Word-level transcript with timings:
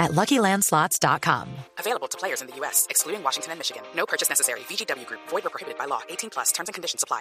at 0.00 0.10
LuckyLandSlots.com. 0.12 1.48
Available 1.78 2.08
to 2.08 2.18
players 2.18 2.40
in 2.40 2.48
the 2.48 2.56
U.S., 2.56 2.86
excluding 2.90 3.22
Washington 3.22 3.52
and 3.52 3.58
Michigan. 3.60 3.82
No 3.94 4.04
purchase 4.06 4.28
necessary. 4.28 4.60
VGW 4.60 5.06
Group. 5.06 5.20
Void 5.28 5.46
or 5.46 5.50
prohibited 5.50 5.78
by 5.78 5.84
law. 5.84 6.00
18 6.08 6.30
plus. 6.30 6.50
Terms 6.50 6.68
and 6.68 6.74
conditions 6.74 7.04
apply. 7.04 7.20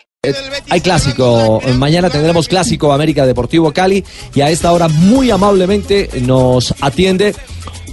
Hay 0.72 0.82
clásico. 0.82 1.62
Mañana 1.78 2.10
tendremos 2.10 2.48
clásico 2.48 2.92
América 2.92 3.26
Deportivo 3.26 3.72
Cali 3.72 4.04
y 4.34 4.42
a 4.42 4.50
esta 4.50 4.72
hora 4.72 4.88
muy 4.88 5.30
amablemente 5.30 6.10
nos 6.22 6.74
atiende 6.82 7.36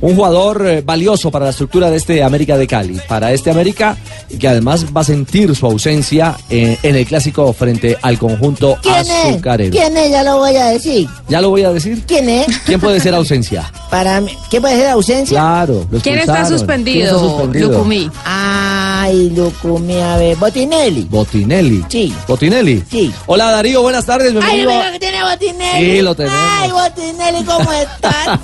un 0.00 0.14
jugador 0.16 0.66
eh, 0.66 0.82
valioso 0.84 1.30
para 1.30 1.46
la 1.46 1.50
estructura 1.50 1.90
de 1.90 1.96
este 1.96 2.22
América 2.22 2.56
de 2.56 2.66
Cali. 2.66 3.00
Para 3.08 3.32
este 3.32 3.50
América 3.50 3.96
que 4.38 4.48
además 4.48 4.86
va 4.96 5.00
a 5.00 5.04
sentir 5.04 5.54
su 5.54 5.66
ausencia 5.66 6.36
eh, 6.50 6.76
en 6.82 6.96
el 6.96 7.06
clásico 7.06 7.52
frente 7.52 7.96
al 8.02 8.18
conjunto 8.18 8.76
¿Quién 8.82 8.96
es? 8.96 9.10
azucarero. 9.10 9.70
¿Quién 9.70 9.96
es? 9.96 10.10
Ya 10.10 10.22
lo 10.22 10.38
voy 10.38 10.56
a 10.56 10.66
decir. 10.66 11.08
¿Ya 11.28 11.40
lo 11.40 11.50
voy 11.50 11.62
a 11.62 11.72
decir? 11.72 12.02
¿Quién 12.06 12.28
es? 12.28 12.46
¿Quién 12.66 12.80
puede 12.80 13.00
ser 13.00 13.14
ausencia? 13.14 13.70
Para 13.90 14.20
mí, 14.20 14.36
¿Qué 14.50 14.60
puede 14.60 14.76
ser 14.76 14.88
ausencia? 14.88 15.38
Claro. 15.38 15.86
lo 15.90 16.00
¿Quién 16.00 16.18
está 16.18 16.44
suspendido? 16.46 16.96
¿Quién 16.96 17.06
está 17.06 17.18
suspendido? 17.18 17.72
Lucumí. 17.72 18.10
Ay, 18.24 19.30
Lucumi, 19.30 20.00
a 20.00 20.16
ver, 20.16 20.36
Botinelli. 20.36 21.04
Botinelli. 21.04 21.84
Sí. 21.88 22.14
Botinelli. 22.26 22.82
Sí. 22.90 23.12
Hola 23.26 23.50
Darío, 23.52 23.82
buenas 23.82 24.04
tardes. 24.04 24.28
Ay, 24.28 24.32
Bienvenido. 24.34 24.70
mira 24.70 24.92
que 24.92 24.98
tiene 24.98 25.22
Botinelli. 25.22 25.96
Sí, 25.96 26.02
lo 26.02 26.14
tenemos. 26.14 26.38
Ay, 26.40 26.70
Botinelli, 26.70 27.44
¿cómo 27.44 27.72
estás? 27.72 28.40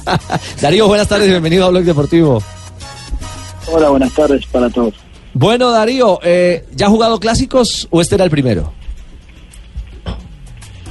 Darío, 0.61 0.87
buenas 0.87 1.09
tardes. 1.09 1.29
Bienvenido 1.29 1.42
a 1.45 1.69
Blog 1.69 1.85
Deportivo. 1.85 2.43
Hola, 3.71 3.91
buenas 3.91 4.13
tardes 4.13 4.47
para 4.47 4.71
todos. 4.71 4.95
Bueno, 5.35 5.71
Darío, 5.71 6.21
eh, 6.23 6.65
¿ya 6.75 6.87
ha 6.87 6.91
jugado 6.91 7.19
clásicos 7.19 7.89
o 7.91 8.01
este 8.01 8.17
era 8.17 8.25
el 8.25 8.31
primero? 8.31 8.73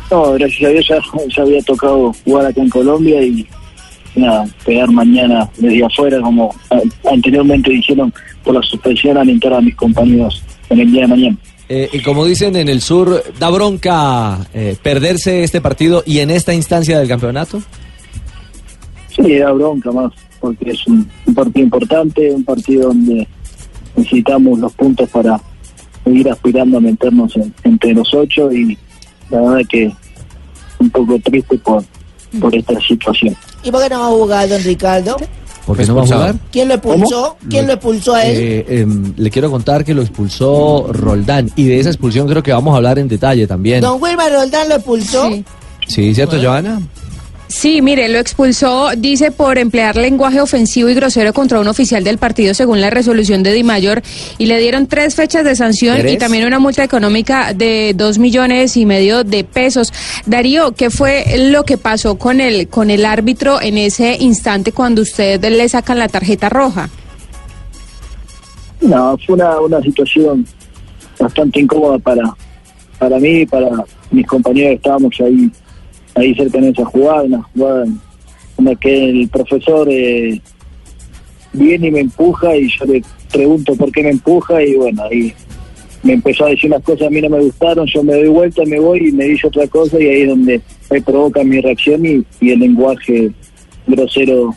No, 0.09 0.33
gracias 0.33 0.69
a 0.69 0.73
Dios 0.73 0.87
ya, 0.87 0.99
ya 1.35 1.43
había 1.43 1.61
tocado 1.61 2.13
jugar 2.25 2.47
acá 2.47 2.61
en 2.61 2.69
Colombia 2.69 3.23
y 3.23 3.47
nada, 4.15 4.45
pegar 4.65 4.91
mañana 4.91 5.49
desde 5.57 5.85
afuera, 5.85 6.19
como 6.21 6.53
anteriormente 7.09 7.71
dijeron, 7.71 8.13
por 8.43 8.55
la 8.55 8.61
suspensión 8.63 9.17
alentar 9.17 9.53
a 9.53 9.61
mis 9.61 9.75
compañeros 9.75 10.43
en 10.69 10.79
el 10.79 10.91
día 10.91 11.01
de 11.01 11.07
mañana. 11.07 11.37
Eh, 11.69 11.89
y 11.93 12.01
como 12.01 12.25
dicen 12.25 12.57
en 12.57 12.67
el 12.67 12.81
sur, 12.81 13.23
¿da 13.39 13.49
bronca 13.49 14.39
eh, 14.53 14.75
perderse 14.83 15.43
este 15.43 15.61
partido 15.61 16.03
y 16.05 16.19
en 16.19 16.29
esta 16.29 16.53
instancia 16.53 16.99
del 16.99 17.07
campeonato? 17.07 17.61
Sí, 19.15 19.37
da 19.37 19.51
bronca 19.53 19.91
más, 19.91 20.11
porque 20.41 20.71
es 20.71 20.85
un, 20.87 21.07
un 21.27 21.33
partido 21.33 21.63
importante, 21.63 22.31
un 22.31 22.43
partido 22.43 22.87
donde 22.89 23.27
necesitamos 23.95 24.59
los 24.59 24.73
puntos 24.73 25.07
para 25.09 25.39
seguir 26.03 26.29
aspirando 26.29 26.77
a 26.77 26.81
meternos 26.81 27.35
en- 27.37 27.53
entre 27.63 27.93
los 27.93 28.13
ocho 28.13 28.51
y 28.51 28.77
la 29.29 29.39
verdad 29.41 29.61
que 29.69 29.91
un 30.79 30.89
poco 30.89 31.17
triste 31.23 31.57
por, 31.59 31.83
por 32.39 32.53
esta 32.55 32.79
situación. 32.81 33.35
¿Y 33.63 33.71
por 33.71 33.81
qué 33.83 33.89
no 33.89 33.99
va 33.99 34.07
a 34.07 34.09
jugar, 34.09 34.49
don 34.49 34.63
Ricardo? 34.63 35.17
¿Por 35.65 35.77
qué 35.77 35.85
no 35.85 35.95
va 35.95 36.01
a 36.01 36.05
jugar? 36.07 36.35
¿Quién 36.51 36.67
lo 36.67 36.73
expulsó? 36.73 37.37
¿Quién 37.47 37.67
lo 37.67 37.73
expulsó 37.73 38.15
a 38.15 38.23
él? 38.25 38.35
Eh, 38.37 38.65
em, 38.81 39.13
le 39.15 39.29
quiero 39.29 39.51
contar 39.51 39.85
que 39.85 39.93
lo 39.93 40.01
expulsó 40.01 40.87
Roldán 40.91 41.51
y 41.55 41.65
de 41.65 41.79
esa 41.79 41.89
expulsión 41.89 42.27
creo 42.27 42.41
que 42.41 42.51
vamos 42.51 42.73
a 42.73 42.77
hablar 42.77 42.97
en 42.97 43.07
detalle 43.07 43.45
también. 43.45 43.81
Don 43.81 44.01
Wilmar 44.01 44.31
Roldán 44.33 44.67
lo 44.69 44.75
expulsó. 44.75 45.29
Sí. 45.29 45.45
Sí, 45.87 46.15
¿cierto, 46.15 46.37
Joana? 46.41 46.81
Sí, 47.51 47.81
mire, 47.81 48.07
lo 48.07 48.17
expulsó, 48.17 48.91
dice, 48.97 49.29
por 49.29 49.57
emplear 49.57 49.97
lenguaje 49.97 50.39
ofensivo 50.39 50.87
y 50.87 50.93
grosero 50.93 51.33
contra 51.33 51.59
un 51.59 51.67
oficial 51.67 52.01
del 52.01 52.17
partido 52.17 52.53
según 52.53 52.79
la 52.79 52.89
resolución 52.89 53.43
de 53.43 53.51
Di 53.51 53.61
Mayor 53.65 54.01
y 54.37 54.45
le 54.45 54.57
dieron 54.57 54.87
tres 54.87 55.15
fechas 55.15 55.43
de 55.43 55.53
sanción 55.57 56.07
y 56.07 56.17
también 56.17 56.47
una 56.47 56.59
multa 56.59 56.81
económica 56.81 57.53
de 57.53 57.91
dos 57.93 58.19
millones 58.19 58.77
y 58.77 58.85
medio 58.85 59.25
de 59.25 59.43
pesos. 59.43 59.91
Darío, 60.25 60.71
¿qué 60.71 60.89
fue 60.89 61.25
lo 61.49 61.63
que 61.63 61.77
pasó 61.77 62.17
con 62.17 62.39
el, 62.39 62.69
con 62.69 62.89
el 62.89 63.03
árbitro 63.03 63.61
en 63.61 63.77
ese 63.77 64.15
instante 64.17 64.71
cuando 64.71 65.01
usted 65.01 65.43
le 65.43 65.67
sacan 65.67 65.99
la 65.99 66.07
tarjeta 66.07 66.47
roja? 66.47 66.89
No, 68.79 69.17
fue 69.25 69.35
una, 69.35 69.59
una 69.59 69.81
situación 69.81 70.47
bastante 71.19 71.59
incómoda 71.59 71.99
para, 71.99 72.33
para 72.97 73.19
mí 73.19 73.41
y 73.41 73.45
para 73.45 73.67
mis 74.09 74.25
compañeros 74.25 74.69
que 74.69 74.75
estábamos 74.75 75.13
ahí, 75.19 75.51
ahí 76.15 76.35
cerca 76.35 76.57
en 76.57 76.65
esa 76.65 76.85
jugada, 76.85 77.23
una 77.23 77.41
jugada 77.43 77.85
en 77.85 78.65
la 78.65 78.75
que 78.75 79.09
el 79.09 79.29
profesor 79.29 79.87
eh, 79.89 80.41
viene 81.53 81.87
y 81.87 81.91
me 81.91 81.99
empuja 82.01 82.55
y 82.55 82.69
yo 82.69 82.85
le 82.85 83.03
pregunto 83.31 83.75
por 83.75 83.91
qué 83.91 84.03
me 84.03 84.11
empuja 84.11 84.63
y 84.63 84.75
bueno, 84.75 85.03
ahí 85.03 85.33
me 86.03 86.13
empezó 86.13 86.45
a 86.45 86.49
decir 86.49 86.69
unas 86.69 86.83
cosas 86.83 87.07
a 87.07 87.09
mí 87.09 87.21
no 87.21 87.29
me 87.29 87.39
gustaron, 87.39 87.87
yo 87.87 88.03
me 88.03 88.13
doy 88.13 88.27
vuelta, 88.27 88.63
me 88.65 88.79
voy 88.79 89.09
y 89.09 89.11
me 89.11 89.25
dice 89.25 89.47
otra 89.47 89.67
cosa 89.67 89.99
y 89.99 90.07
ahí 90.07 90.21
es 90.21 90.29
donde 90.29 90.61
me 90.89 91.01
provoca 91.01 91.43
mi 91.43 91.61
reacción 91.61 92.05
y, 92.05 92.25
el 92.41 92.59
lenguaje 92.59 93.31
grosero 93.87 94.55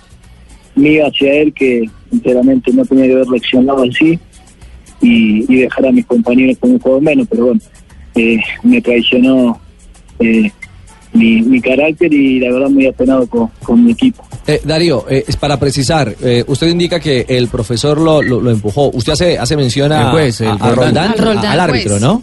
mío 0.74 1.06
hacia 1.06 1.34
él 1.34 1.52
que 1.52 1.84
sinceramente 2.10 2.72
no 2.72 2.84
tenía 2.84 3.06
que 3.06 3.12
haber 3.12 3.28
reaccionado 3.28 3.84
así 3.84 4.18
y, 5.00 5.52
y 5.52 5.60
dejar 5.60 5.86
a 5.86 5.92
mis 5.92 6.06
compañeros 6.06 6.58
con 6.58 6.72
un 6.72 6.78
juego 6.78 7.00
menos, 7.00 7.26
pero 7.28 7.46
bueno, 7.46 7.60
eh, 8.14 8.38
me 8.62 8.80
traicionó 8.80 9.60
eh, 10.20 10.50
mi, 11.14 11.40
mi 11.42 11.60
carácter 11.60 12.12
y 12.12 12.38
la 12.40 12.52
verdad 12.52 12.68
muy 12.70 12.86
apenado 12.86 13.26
con, 13.26 13.48
con 13.62 13.84
mi 13.84 13.92
equipo. 13.92 14.22
Eh, 14.46 14.60
Darío, 14.64 15.06
eh, 15.08 15.24
es 15.26 15.36
para 15.36 15.58
precisar, 15.58 16.14
eh, 16.22 16.44
usted 16.46 16.66
indica 16.68 17.00
que 17.00 17.24
el 17.28 17.48
profesor 17.48 17.98
lo, 18.00 18.20
lo, 18.22 18.40
lo 18.40 18.50
empujó. 18.50 18.90
Usted 18.90 19.12
hace, 19.14 19.38
hace 19.38 19.56
mención 19.56 19.90
a, 19.92 20.02
El 20.02 20.10
juez, 20.10 20.40
el 20.42 20.48
a- 20.48 20.52
a 20.52 20.56
Roldán. 20.56 20.76
Roldán, 20.76 21.10
Al 21.12 21.18
Roldán, 21.18 21.46
al 21.46 21.60
árbitro, 21.60 21.90
juez. 21.92 22.02
¿no? 22.02 22.22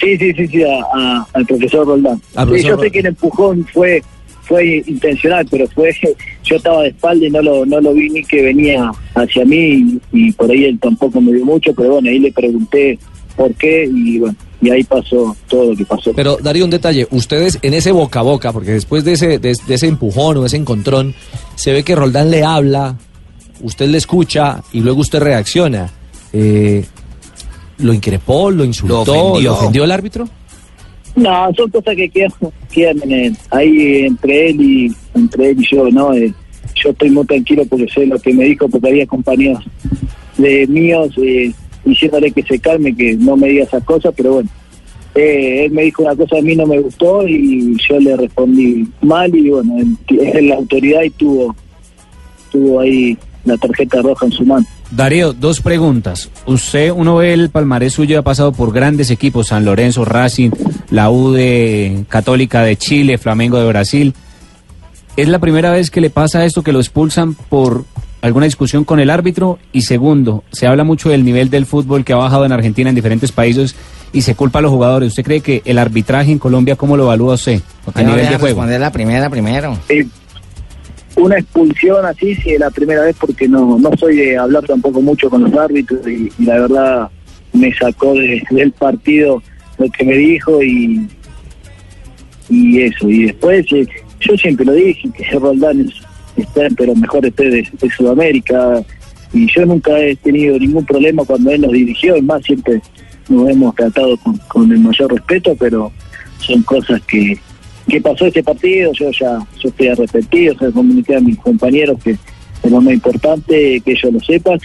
Sí, 0.00 0.16
sí, 0.16 0.32
sí, 0.32 0.46
sí, 0.46 0.62
a- 0.62 0.82
a- 0.94 1.26
al 1.34 1.44
profesor 1.46 1.86
Roldán. 1.86 2.20
Al 2.36 2.46
Sí, 2.46 2.50
profesor 2.52 2.70
yo 2.76 2.82
sé 2.82 2.90
que 2.90 2.98
el 3.00 3.06
empujón 3.06 3.66
fue 3.72 4.02
fue 4.44 4.82
intencional, 4.86 5.46
pero 5.50 5.66
fue 5.68 5.90
yo 6.44 6.56
estaba 6.56 6.82
de 6.82 6.88
espalda 6.88 7.26
y 7.26 7.30
no 7.30 7.42
lo 7.42 7.66
no 7.66 7.80
lo 7.82 7.92
vi 7.92 8.08
ni 8.08 8.22
que 8.24 8.40
venía 8.40 8.90
hacia 9.14 9.44
mí 9.44 9.58
y, 9.60 10.28
y 10.28 10.32
por 10.32 10.50
ahí 10.50 10.64
él 10.64 10.78
tampoco 10.80 11.20
me 11.20 11.32
dio 11.34 11.44
mucho, 11.44 11.74
pero 11.74 11.90
bueno, 11.94 12.08
ahí 12.08 12.18
le 12.18 12.32
pregunté 12.32 12.98
por 13.36 13.52
qué 13.56 13.84
y 13.92 14.18
bueno, 14.20 14.34
y 14.60 14.70
ahí 14.70 14.82
pasó 14.84 15.36
todo 15.48 15.70
lo 15.70 15.76
que 15.76 15.84
pasó. 15.84 16.12
Pero 16.14 16.36
Darío, 16.42 16.64
un 16.64 16.70
detalle, 16.70 17.06
ustedes 17.10 17.58
en 17.62 17.74
ese 17.74 17.92
boca 17.92 18.20
a 18.20 18.22
boca, 18.22 18.52
porque 18.52 18.72
después 18.72 19.04
de 19.04 19.12
ese, 19.12 19.38
de, 19.38 19.54
de 19.66 19.74
ese 19.74 19.86
empujón 19.86 20.36
o 20.38 20.46
ese 20.46 20.56
encontrón, 20.56 21.14
se 21.54 21.72
ve 21.72 21.82
que 21.84 21.94
Roldán 21.94 22.30
le 22.30 22.42
habla, 22.42 22.96
usted 23.62 23.88
le 23.88 23.98
escucha 23.98 24.62
y 24.72 24.80
luego 24.80 25.00
usted 25.00 25.20
reacciona. 25.20 25.90
Eh, 26.32 26.84
¿Lo 27.78 27.92
increpó, 27.94 28.50
lo 28.50 28.64
insultó, 28.64 29.04
Lo 29.04 29.12
ofendió. 29.28 29.50
¿lo 29.50 29.56
ofendió 29.56 29.84
el 29.84 29.92
árbitro? 29.92 30.28
No, 31.14 31.48
son 31.56 31.70
cosas 31.70 31.94
que 31.96 32.08
quedan, 32.08 32.32
quedan 32.72 33.00
en 33.04 33.12
el- 33.12 33.36
ahí 33.50 34.04
entre 34.06 34.50
él 34.50 34.60
y 34.60 34.92
entre 35.14 35.50
él 35.50 35.56
y 35.60 35.74
yo, 35.74 35.88
¿no? 35.90 36.12
Eh, 36.12 36.32
yo 36.74 36.90
estoy 36.90 37.10
muy 37.10 37.24
tranquilo 37.24 37.64
porque 37.68 37.86
sé 37.92 38.06
lo 38.06 38.18
que 38.18 38.32
me 38.34 38.44
dijo, 38.44 38.68
porque 38.68 38.88
había 38.88 39.06
compañeros 39.06 39.64
de 40.36 40.66
míos 40.68 41.08
eh, 41.22 41.52
diciéndole 41.88 42.30
que 42.32 42.42
se 42.42 42.58
calme, 42.58 42.94
que 42.94 43.14
no 43.16 43.36
me 43.36 43.48
diga 43.48 43.64
esas 43.64 43.84
cosas, 43.84 44.12
pero 44.16 44.34
bueno, 44.34 44.48
eh, 45.14 45.64
él 45.64 45.72
me 45.72 45.82
dijo 45.82 46.02
una 46.02 46.14
cosa 46.14 46.36
a 46.38 46.42
mí 46.42 46.54
no 46.54 46.66
me 46.66 46.78
gustó 46.80 47.26
y 47.26 47.76
yo 47.88 47.98
le 47.98 48.16
respondí 48.16 48.86
mal 49.00 49.34
y 49.34 49.50
bueno, 49.50 49.76
es 50.08 50.42
la 50.44 50.54
autoridad 50.54 51.02
y 51.02 51.10
tuvo, 51.10 51.56
tuvo 52.52 52.80
ahí 52.80 53.16
la 53.44 53.56
tarjeta 53.56 54.02
roja 54.02 54.26
en 54.26 54.32
su 54.32 54.44
mano. 54.44 54.66
Darío, 54.90 55.32
dos 55.32 55.60
preguntas. 55.60 56.30
Usted, 56.46 56.90
uno 56.90 57.16
ve 57.16 57.32
el 57.32 57.50
palmarés 57.50 57.94
suyo, 57.94 58.18
ha 58.18 58.22
pasado 58.22 58.52
por 58.52 58.72
grandes 58.72 59.10
equipos, 59.10 59.48
San 59.48 59.64
Lorenzo, 59.64 60.04
Racing, 60.04 60.50
la 60.90 61.10
U 61.10 61.36
Católica 62.08 62.62
de 62.62 62.76
Chile, 62.76 63.18
Flamengo 63.18 63.58
de 63.58 63.66
Brasil. 63.66 64.14
¿Es 65.16 65.28
la 65.28 65.40
primera 65.40 65.72
vez 65.72 65.90
que 65.90 66.00
le 66.00 66.10
pasa 66.10 66.44
esto, 66.44 66.62
que 66.62 66.72
lo 66.72 66.78
expulsan 66.78 67.34
por 67.34 67.84
alguna 68.20 68.46
discusión 68.46 68.84
con 68.84 69.00
el 69.00 69.10
árbitro? 69.10 69.58
Y 69.72 69.82
segundo, 69.82 70.44
se 70.52 70.66
habla 70.66 70.84
mucho 70.84 71.08
del 71.10 71.24
nivel 71.24 71.50
del 71.50 71.66
fútbol 71.66 72.04
que 72.04 72.12
ha 72.12 72.16
bajado 72.16 72.44
en 72.44 72.52
Argentina, 72.52 72.88
en 72.90 72.96
diferentes 72.96 73.32
países, 73.32 73.74
y 74.12 74.22
se 74.22 74.34
culpa 74.34 74.58
a 74.58 74.62
los 74.62 74.70
jugadores. 74.70 75.08
¿Usted 75.10 75.24
cree 75.24 75.40
que 75.40 75.62
el 75.64 75.78
arbitraje 75.78 76.32
en 76.32 76.38
Colombia, 76.38 76.76
cómo 76.76 76.96
lo 76.96 77.04
evalúa 77.04 77.34
usted 77.34 77.60
a 77.94 78.02
nivel 78.02 78.20
de 78.28 78.36
juego? 78.36 78.46
responder 78.46 78.80
la 78.80 78.90
primera 78.92 79.28
primero. 79.30 79.78
Eh, 79.88 80.06
una 81.16 81.36
expulsión 81.36 82.04
así, 82.06 82.34
sí, 82.36 82.50
es 82.50 82.60
la 82.60 82.70
primera 82.70 83.02
vez 83.02 83.16
porque 83.20 83.48
no, 83.48 83.76
no 83.78 83.90
soy 83.98 84.16
de 84.16 84.38
hablar 84.38 84.64
tampoco 84.64 85.00
mucho 85.02 85.28
con 85.28 85.42
los 85.42 85.52
árbitros 85.54 86.06
y, 86.06 86.30
y 86.38 86.44
la 86.44 86.60
verdad 86.60 87.08
me 87.52 87.72
sacó 87.74 88.14
de- 88.14 88.42
del 88.50 88.70
partido 88.72 89.42
lo 89.78 89.88
que 89.90 90.04
me 90.04 90.14
dijo 90.16 90.62
y, 90.62 91.08
y 92.48 92.82
eso. 92.82 93.08
Y 93.08 93.24
después 93.24 93.66
eh, 93.72 93.86
yo 94.20 94.36
siempre 94.36 94.64
lo 94.64 94.72
dije, 94.72 95.08
que 95.16 95.38
Roldán 95.38 95.80
es, 95.80 95.92
está 96.42 96.62
pero 96.76 96.94
mejor 96.94 97.26
esté 97.26 97.50
de, 97.50 97.68
Sudamérica 97.96 98.82
y 99.32 99.46
yo 99.52 99.66
nunca 99.66 99.98
he 99.98 100.16
tenido 100.16 100.58
ningún 100.58 100.84
problema 100.84 101.24
cuando 101.24 101.50
él 101.50 101.60
nos 101.60 101.72
dirigió, 101.72 102.16
es 102.16 102.22
más, 102.22 102.42
siempre 102.42 102.80
nos 103.28 103.48
hemos 103.48 103.74
tratado 103.74 104.16
con, 104.18 104.36
con 104.48 104.72
el 104.72 104.78
mayor 104.78 105.12
respeto, 105.12 105.54
pero 105.58 105.92
son 106.38 106.62
cosas 106.62 107.00
que, 107.02 107.38
que 107.88 108.00
pasó 108.00 108.26
ese 108.26 108.42
partido, 108.42 108.92
yo 108.92 109.10
ya 109.10 109.38
yo 109.60 109.68
estoy 109.68 109.88
arrepentido, 109.88 110.54
se 110.58 110.72
comuniqué 110.72 111.16
a 111.16 111.20
mis 111.20 111.38
compañeros 111.38 111.98
que 112.02 112.16
es 112.62 112.70
lo 112.70 112.80
más 112.80 112.94
importante, 112.94 113.80
que 113.80 113.92
ellos 113.92 114.12
lo 114.12 114.20
sepan. 114.20 114.58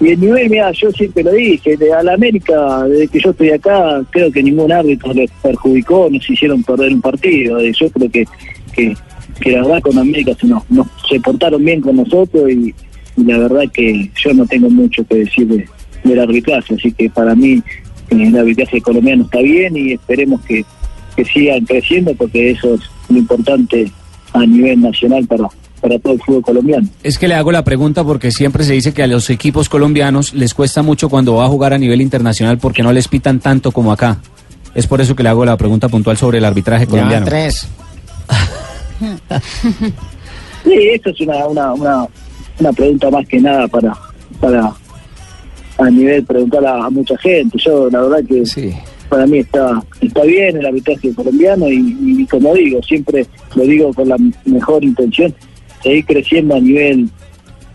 Y 0.00 0.08
el 0.08 0.20
nivel, 0.20 0.48
mira, 0.48 0.72
yo 0.72 0.90
siempre 0.92 1.22
lo 1.22 1.32
dije, 1.32 1.76
de, 1.76 1.92
a 1.92 2.02
la 2.02 2.14
América, 2.14 2.84
desde 2.84 3.08
que 3.08 3.20
yo 3.20 3.30
estoy 3.30 3.50
acá, 3.50 4.02
creo 4.10 4.32
que 4.32 4.42
ningún 4.42 4.72
árbitro 4.72 5.12
les 5.12 5.30
perjudicó, 5.42 6.08
nos 6.10 6.28
hicieron 6.28 6.62
perder 6.62 6.94
un 6.94 7.02
partido. 7.02 7.60
Yo 7.60 7.90
creo 7.90 8.10
que, 8.10 8.24
que, 8.72 8.96
que 9.40 9.50
la 9.52 9.62
verdad 9.62 9.82
con 9.82 9.98
América 9.98 10.32
se, 10.40 10.46
nos, 10.46 10.68
nos- 10.70 10.86
se 11.08 11.18
portaron 11.20 11.64
bien 11.64 11.80
con 11.80 11.96
nosotros 11.96 12.50
y, 12.50 12.74
y 13.16 13.24
la 13.24 13.38
verdad 13.38 13.62
que 13.72 14.10
yo 14.22 14.34
no 14.34 14.46
tengo 14.46 14.68
mucho 14.70 15.04
que 15.06 15.16
decir 15.16 15.46
de, 15.48 15.68
del 16.04 16.20
arbitraje, 16.20 16.74
así 16.74 16.92
que 16.92 17.08
para 17.10 17.34
mí 17.34 17.54
eh, 17.54 17.62
el 18.10 18.36
arbitraje 18.38 18.80
colombiano 18.80 19.24
está 19.24 19.38
bien 19.40 19.76
y 19.76 19.92
esperemos 19.92 20.40
que, 20.42 20.64
que 21.16 21.24
sigan 21.24 21.64
creciendo 21.64 22.14
porque 22.14 22.50
eso 22.50 22.74
es 22.74 22.80
lo 23.08 23.18
importante 23.18 23.90
a 24.32 24.46
nivel 24.46 24.80
nacional 24.80 25.26
para, 25.26 25.48
para 25.80 25.98
todo 25.98 26.12
el 26.12 26.20
fútbol 26.20 26.42
colombiano. 26.42 26.88
Es 27.02 27.18
que 27.18 27.26
le 27.26 27.34
hago 27.34 27.50
la 27.50 27.64
pregunta 27.64 28.04
porque 28.04 28.30
siempre 28.30 28.62
se 28.64 28.74
dice 28.74 28.92
que 28.94 29.02
a 29.02 29.06
los 29.06 29.28
equipos 29.30 29.68
colombianos 29.68 30.34
les 30.34 30.54
cuesta 30.54 30.82
mucho 30.82 31.08
cuando 31.08 31.34
va 31.34 31.46
a 31.46 31.48
jugar 31.48 31.72
a 31.72 31.78
nivel 31.78 32.00
internacional 32.00 32.58
porque 32.58 32.82
no 32.82 32.92
les 32.92 33.08
pitan 33.08 33.40
tanto 33.40 33.72
como 33.72 33.90
acá. 33.92 34.18
Es 34.74 34.86
por 34.86 35.00
eso 35.00 35.16
que 35.16 35.22
le 35.24 35.30
hago 35.30 35.44
la 35.44 35.56
pregunta 35.56 35.88
puntual 35.88 36.16
sobre 36.16 36.38
el 36.38 36.44
arbitraje 36.44 36.86
colombiano. 36.86 37.26
tres. 37.26 37.66
Sí, 40.64 40.74
eso 40.92 41.10
es 41.10 41.20
una, 41.20 41.46
una, 41.46 41.72
una, 41.74 42.06
una 42.58 42.72
pregunta 42.72 43.10
más 43.10 43.26
que 43.26 43.40
nada 43.40 43.66
para, 43.68 43.96
para 44.40 44.72
a 45.78 45.90
nivel 45.90 46.24
preguntar 46.24 46.64
a, 46.66 46.84
a 46.86 46.90
mucha 46.90 47.16
gente. 47.18 47.58
Yo 47.58 47.88
la 47.90 48.02
verdad 48.02 48.24
que 48.28 48.44
Sí. 48.44 48.72
para 49.08 49.26
mí 49.26 49.38
está 49.38 49.82
está 50.00 50.22
bien 50.22 50.56
el 50.58 50.66
arbitraje 50.66 51.14
colombiano 51.14 51.68
y, 51.70 51.96
y 52.20 52.26
como 52.26 52.54
digo, 52.54 52.82
siempre 52.82 53.26
lo 53.54 53.62
digo 53.64 53.92
con 53.94 54.08
la 54.08 54.16
mejor 54.44 54.84
intención, 54.84 55.34
seguir 55.82 56.04
creciendo 56.04 56.56
a 56.56 56.60
nivel 56.60 57.08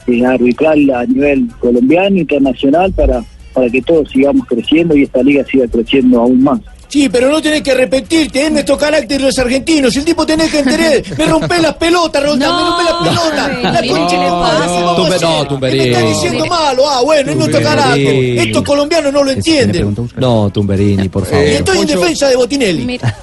eh, 0.07 0.23
arbitral, 0.25 0.87
a 0.91 1.05
nivel 1.05 1.47
colombiano, 1.59 2.17
internacional, 2.17 2.93
para, 2.93 3.23
para 3.53 3.67
que 3.69 3.81
todos 3.81 4.09
sigamos 4.11 4.45
creciendo 4.47 4.95
y 4.95 5.03
esta 5.03 5.23
liga 5.23 5.43
siga 5.45 5.67
creciendo 5.67 6.21
aún 6.21 6.43
más. 6.43 6.59
Sí, 6.87 7.09
pero 7.09 7.29
no 7.29 7.41
tenés 7.41 7.61
que 7.61 7.73
repetirte, 7.73 8.45
es 8.45 8.51
nuestro 8.51 8.77
carácter 8.77 9.19
los 9.19 9.37
argentinos. 9.37 9.95
El 9.95 10.05
tipo 10.05 10.25
tenés 10.25 10.49
que 10.51 10.59
entender. 10.59 11.03
Me 11.17 11.25
rompé 11.25 11.59
las 11.59 11.75
pelotas, 11.75 12.23
Rota, 12.23 12.37
me 12.37 12.45
rompé 12.47 12.83
las 12.83 12.93
pelotas. 13.03 13.63
La 13.63 13.71
Tumberini, 13.81 13.89
concha 13.99 14.19
de 14.21 14.27
no, 14.27 14.39
madre, 14.39 14.65
¿qué 14.65 14.83
vamos 14.83 14.91
a 14.91 15.01
Tumbe- 15.01 15.15
hacer? 15.15 15.21
no, 15.29 15.47
Tumberini. 15.47 15.83
¿Qué 15.83 15.89
me 15.89 15.95
estás 15.97 16.09
diciendo 16.21 16.45
malo? 16.45 16.89
Ah, 16.89 17.01
bueno, 17.03 17.31
es 17.31 17.37
nuestro 17.37 17.61
carácter. 17.61 18.15
Estos 18.39 18.63
colombianos 18.63 19.11
no 19.13 19.23
lo 19.23 19.31
Es 19.31 19.43
que 19.43 19.51
le 19.51 19.61
entienden. 19.61 20.07
No, 20.17 20.49
Tumberini, 20.53 21.09
por 21.09 21.25
favor. 21.25 21.45
Y 21.45 21.51
estoy 21.51 21.77
en 21.79 21.87
defensa 21.87 22.29
de 22.29 22.35
Botinelli. 22.35 22.85
Mira, 22.85 23.17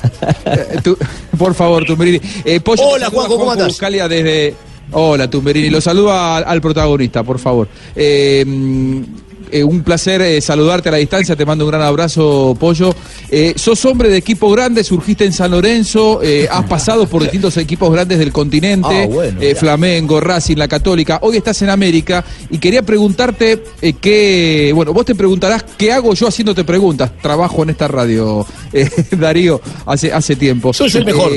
Eh, 0.47 0.77
tú- 0.83 0.99
por 1.39 1.55
favor, 1.55 1.85
Tumberini. 1.85 2.21
Eh, 2.45 2.61
Pollo, 2.61 2.83
Hola, 2.85 3.09
Juanjo, 3.11 3.39
¿cómo 3.39 3.53
andás? 3.53 3.69
Buscalia 3.69 4.07
desde... 4.09 4.55
Hola, 4.93 5.31
Tumberini. 5.31 5.71
Lo 5.71 5.81
saluda 5.81 6.37
al, 6.37 6.45
al 6.47 6.61
protagonista, 6.61 7.23
por 7.23 7.39
favor. 7.39 7.67
Eh, 7.97 8.45
eh, 9.53 9.63
un 9.63 9.83
placer 9.83 10.23
eh, 10.23 10.41
saludarte 10.41 10.89
a 10.89 10.93
la 10.93 10.99
distancia. 10.99 11.37
Te 11.37 11.45
mando 11.45 11.65
un 11.65 11.71
gran 11.71 11.83
abrazo, 11.83 12.57
Pollo. 12.59 12.95
Eh, 13.31 13.53
sos 13.57 13.85
hombre 13.85 14.09
de 14.09 14.17
equipo 14.17 14.51
grande, 14.51 14.83
surgiste 14.83 15.25
en 15.25 15.33
San 15.33 15.51
Lorenzo, 15.51 16.21
has 16.51 16.65
pasado 16.65 17.07
por 17.07 17.23
distintos 17.23 17.57
equipos 17.57 17.93
grandes 17.93 18.19
del 18.19 18.33
continente, 18.33 19.05
Ah, 19.05 19.07
bueno. 19.07 19.41
Flamengo, 19.57 20.21
Racing, 20.21 20.57
La 20.57 20.69
Católica. 20.69 21.19
Hoy 21.23 21.37
estás 21.37 21.61
en 21.63 21.71
América 21.71 22.25
y 22.51 22.59
quería 22.59 22.83
preguntarte 22.83 23.63
qué... 24.01 24.73
Bueno, 24.75 24.93
vos 24.93 25.05
te 25.05 25.15
preguntarás 25.15 25.65
qué 25.77 25.93
hago 25.93 26.15
yo 26.15 26.29
haciéndote 26.29 26.65
preguntas. 26.65 27.11
Trabajo 27.21 27.63
en 27.63 27.71
esta 27.71 27.89
radio, 27.89 28.47
Darío, 29.13 29.61
hace, 29.87 30.13
hace 30.13 30.37
tiempo. 30.37 30.73
Sos 30.73 30.95
el 30.95 31.05
mejor. 31.05 31.31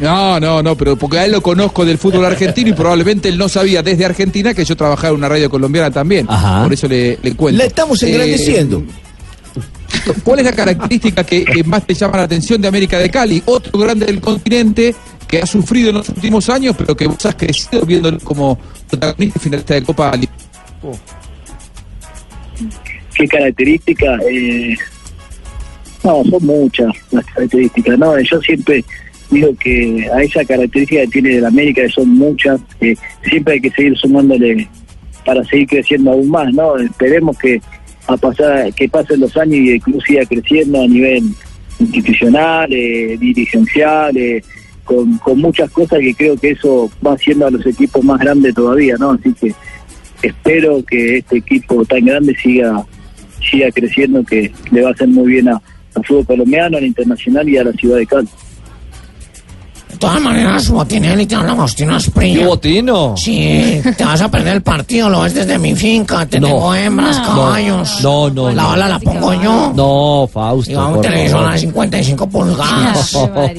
No, 0.00 0.40
no, 0.40 0.62
no, 0.62 0.76
pero 0.76 0.96
porque 0.96 1.18
a 1.18 1.24
él 1.26 1.32
lo 1.32 1.42
conozco 1.42 1.84
del 1.84 1.98
fútbol 1.98 2.24
argentino 2.24 2.70
y 2.70 2.72
probablemente 2.72 3.28
él 3.28 3.36
no 3.38 3.48
sabía 3.48 3.82
desde 3.82 4.04
Argentina 4.04 4.54
que 4.54 4.64
yo 4.64 4.74
trabajaba 4.76 5.10
en 5.10 5.16
una 5.16 5.28
radio 5.28 5.50
colombiana 5.50 5.90
también. 5.90 6.26
Ajá. 6.28 6.62
Por 6.64 6.72
eso 6.72 6.88
le, 6.88 7.18
le 7.22 7.34
cuento. 7.36 7.58
La 7.58 7.64
estamos 7.66 8.02
Eh, 8.02 8.08
engrandeciendo. 8.10 8.82
¿Cuál 10.24 10.38
es 10.38 10.44
la 10.46 10.52
característica 10.52 11.22
que, 11.24 11.44
que 11.44 11.62
más 11.64 11.86
te 11.86 11.92
llama 11.94 12.16
la 12.18 12.22
atención 12.22 12.60
de 12.62 12.68
América 12.68 12.98
de 12.98 13.10
Cali? 13.10 13.42
Otro 13.44 13.78
grande 13.78 14.06
del 14.06 14.20
continente 14.20 14.94
que 15.28 15.42
ha 15.42 15.46
sufrido 15.46 15.90
en 15.90 15.96
los 15.96 16.08
últimos 16.08 16.48
años, 16.48 16.74
pero 16.78 16.96
que 16.96 17.06
vos 17.06 17.24
has 17.26 17.34
crecido 17.34 17.82
viéndolo 17.84 18.18
como 18.20 18.58
protagonista 18.88 19.38
y 19.38 19.42
finalista 19.42 19.74
de 19.74 19.82
Copa 19.82 20.12
Libertadores. 20.16 21.00
qué 23.14 23.28
características 23.28 24.20
eh, 24.30 24.76
no 26.02 26.22
son 26.24 26.46
muchas 26.46 26.88
las 27.10 27.24
características 27.26 27.98
no 27.98 28.18
yo 28.20 28.40
siempre 28.40 28.84
digo 29.30 29.54
que 29.58 30.08
a 30.12 30.22
esa 30.22 30.44
característica 30.44 31.02
que 31.02 31.08
tiene 31.08 31.28
de 31.36 31.40
la 31.40 31.48
América 31.48 31.82
que 31.82 31.88
son 31.88 32.08
muchas 32.10 32.60
eh, 32.80 32.96
siempre 33.28 33.54
hay 33.54 33.60
que 33.60 33.70
seguir 33.70 33.96
sumándole 33.96 34.68
para 35.24 35.44
seguir 35.44 35.68
creciendo 35.68 36.12
aún 36.12 36.28
más 36.30 36.52
no 36.52 36.76
esperemos 36.78 37.38
que 37.38 37.60
a 38.08 38.16
pasar 38.16 38.72
que 38.74 38.88
pasen 38.88 39.20
los 39.20 39.36
años 39.36 39.54
y 39.56 39.70
el 39.72 39.80
club 39.80 40.02
siga 40.04 40.24
creciendo 40.26 40.82
a 40.82 40.86
nivel 40.88 41.22
institucional 41.78 42.72
eh, 42.72 43.16
dirigencial 43.18 44.16
eh, 44.16 44.42
con, 44.84 45.16
con 45.18 45.38
muchas 45.38 45.70
cosas 45.70 46.00
que 46.00 46.14
creo 46.14 46.36
que 46.36 46.50
eso 46.50 46.90
va 47.06 47.12
haciendo 47.14 47.46
a 47.46 47.50
los 47.50 47.64
equipos 47.66 48.02
más 48.04 48.18
grandes 48.18 48.54
todavía 48.54 48.96
no 48.98 49.12
así 49.12 49.32
que 49.40 49.52
espero 50.22 50.82
que 50.84 51.18
este 51.18 51.36
equipo 51.38 51.84
tan 51.84 52.04
grande 52.04 52.34
siga 52.42 52.84
siga 53.50 53.70
creciendo 53.70 54.24
que 54.24 54.50
le 54.70 54.82
va 54.82 54.88
a 54.90 54.92
hacer 54.92 55.08
muy 55.08 55.32
bien 55.32 55.48
a- 55.48 55.62
al 55.94 56.04
fútbol 56.04 56.24
colombiano, 56.26 56.76
al 56.76 56.84
internacional 56.84 57.48
y 57.48 57.56
a 57.56 57.64
la 57.64 57.72
ciudad 57.72 57.96
de 57.96 58.06
Cali. 58.06 58.28
De 60.00 60.06
todas 60.06 60.22
maneras, 60.22 60.70
Botinelli, 60.70 61.26
te 61.26 61.34
habla 61.34 61.52
Agostino 61.52 61.90
¿Qué 61.90 61.96
Asprilla. 61.96 62.46
botino? 62.46 63.14
Sí, 63.18 63.82
te 63.98 64.02
vas 64.02 64.22
a 64.22 64.30
perder 64.30 64.54
el 64.54 64.62
partido, 64.62 65.10
lo 65.10 65.20
ves 65.20 65.34
desde 65.34 65.58
mi 65.58 65.74
finca. 65.74 66.24
Te 66.24 66.40
No. 66.40 66.46
tengo 66.46 66.74
hembras, 66.74 67.18
caballos. 67.18 68.00
No, 68.02 68.30
no, 68.30 68.48
La 68.50 68.62
no. 68.62 68.68
bala 68.70 68.88
la 68.88 68.98
pongo 68.98 69.34
yo. 69.34 69.72
No, 69.76 70.26
Fausto. 70.32 70.72
Y 70.72 70.74
vamos 70.74 70.92
a 70.92 70.94
por 70.94 71.02
televisor 71.04 71.44
a 71.52 71.58
55 71.58 72.26
pulgadas. 72.30 73.14